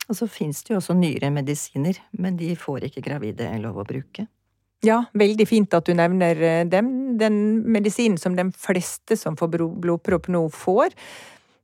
Og 0.10 0.18
så 0.20 0.28
finnes 0.28 0.60
det 0.64 0.74
jo 0.74 0.80
også 0.82 0.96
nyere 1.00 1.32
medisiner, 1.32 2.00
men 2.20 2.40
de 2.40 2.52
får 2.60 2.90
ikke 2.90 3.06
gravide 3.06 3.48
lov 3.64 3.80
å 3.80 3.88
bruke. 3.88 4.28
Ja, 4.84 5.00
veldig 5.16 5.46
fint 5.48 5.74
at 5.78 5.88
du 5.88 5.94
nevner 5.96 6.40
eh, 6.44 6.64
dem. 6.68 6.90
Den 7.20 7.38
medisinen 7.72 8.18
som 8.20 8.36
de 8.36 8.50
fleste 8.60 9.16
som 9.20 9.38
får 9.40 9.54
blodpropp 9.84 10.28
nå 10.34 10.44
får, 10.52 10.96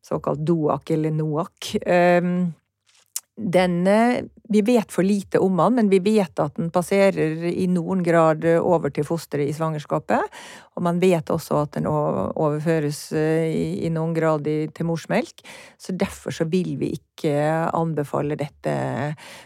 såkalt 0.06 0.46
DOAC 0.48 0.94
eller 0.96 1.12
NOAC, 1.18 1.74
denne 3.40 4.28
Vi 4.50 4.62
vet 4.66 4.92
for 4.92 5.06
lite 5.06 5.38
om 5.40 5.58
den, 5.58 5.76
men 5.76 5.90
vi 5.92 6.00
vet 6.02 6.40
at 6.42 6.56
den 6.58 6.72
passerer 6.74 7.44
i 7.46 7.68
noen 7.70 8.02
grad 8.04 8.46
over 8.58 8.90
til 8.90 9.06
fosteret 9.06 9.46
i 9.46 9.54
svangerskapet. 9.54 10.40
Og 10.74 10.84
man 10.84 10.98
vet 11.00 11.30
også 11.30 11.60
at 11.62 11.76
den 11.78 11.86
overføres 11.86 13.12
eh, 13.14 13.86
i 13.86 13.92
noen 13.94 14.16
grad 14.18 14.50
til 14.50 14.90
morsmelk. 14.90 15.46
Så 15.78 15.94
derfor 15.94 16.34
så 16.34 16.50
vil 16.50 16.80
vi 16.82 16.96
ikke 16.98 17.36
anbefale 17.78 18.40
dette 18.40 18.74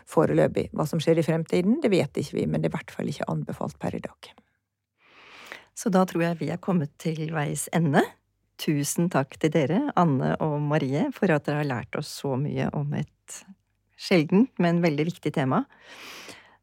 foreløpig. 0.08 0.70
Hva 0.72 0.88
som 0.88 1.04
skjer 1.04 1.20
i 1.20 1.28
fremtiden, 1.28 1.82
det 1.84 1.92
vet 1.92 2.24
ikke 2.24 2.40
vi, 2.40 2.48
men 2.48 2.64
det 2.64 2.72
er 2.72 2.78
i 2.78 2.78
hvert 2.78 2.96
fall 2.96 3.12
ikke 3.12 3.28
anbefalt 3.36 3.76
per 3.84 4.00
i 4.00 4.04
dag. 4.08 4.34
Så 5.76 5.92
da 5.92 6.06
tror 6.08 6.30
jeg 6.30 6.40
vi 6.40 6.52
er 6.54 6.64
kommet 6.64 6.96
til 7.02 7.26
veis 7.36 7.68
ende. 7.76 8.06
Tusen 8.62 9.10
takk 9.12 9.36
til 9.42 9.52
dere, 9.52 9.80
Anne 10.00 10.36
og 10.44 10.62
Marie, 10.62 11.08
for 11.16 11.32
at 11.34 11.48
dere 11.48 11.64
har 11.64 11.70
lært 11.72 11.98
oss 12.00 12.12
så 12.22 12.38
mye 12.40 12.70
om 12.78 12.94
et 12.96 13.10
sjeldent, 14.04 14.52
men 14.62 14.84
veldig 14.84 15.08
viktig 15.12 15.34
tema. 15.36 15.64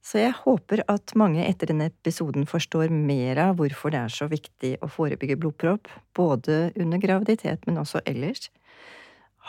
Så 0.04 0.22
jeg 0.22 0.32
håper 0.42 0.82
at 0.88 1.12
mange 1.18 1.42
etter 1.44 1.70
denne 1.70 1.90
episoden 1.90 2.46
forstår 2.48 2.92
mer 2.92 3.38
av 3.42 3.58
hvorfor 3.58 3.92
det 3.92 4.00
er 4.00 4.14
så 4.14 4.30
viktig 4.30 4.72
å 4.80 4.88
forebygge 4.90 5.36
blodpropp, 5.40 5.90
både 6.16 6.70
under 6.80 7.02
graviditet, 7.02 7.66
men 7.68 7.78
også 7.82 8.02
ellers. 8.08 8.48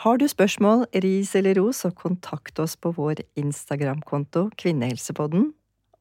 Har 0.04 0.20
du 0.20 0.26
spørsmål, 0.28 0.86
ris 1.04 1.34
eller 1.38 1.56
ros, 1.60 1.82
så 1.84 1.92
kontakt 1.94 2.58
oss 2.62 2.76
på 2.76 2.94
vår 2.96 3.24
Instagram-konto 3.38 4.48
Kvinnehelsepodden. 4.60 5.52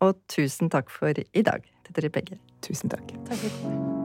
Og 0.01 0.21
tusen 0.31 0.71
takk 0.73 0.89
for 0.89 1.13
i 1.13 1.45
dag 1.45 1.65
til 1.85 1.97
dere 1.97 2.13
begge. 2.13 2.39
Tusen 2.65 2.89
takk. 2.89 3.13
Takk 3.29 3.43
for 3.45 4.00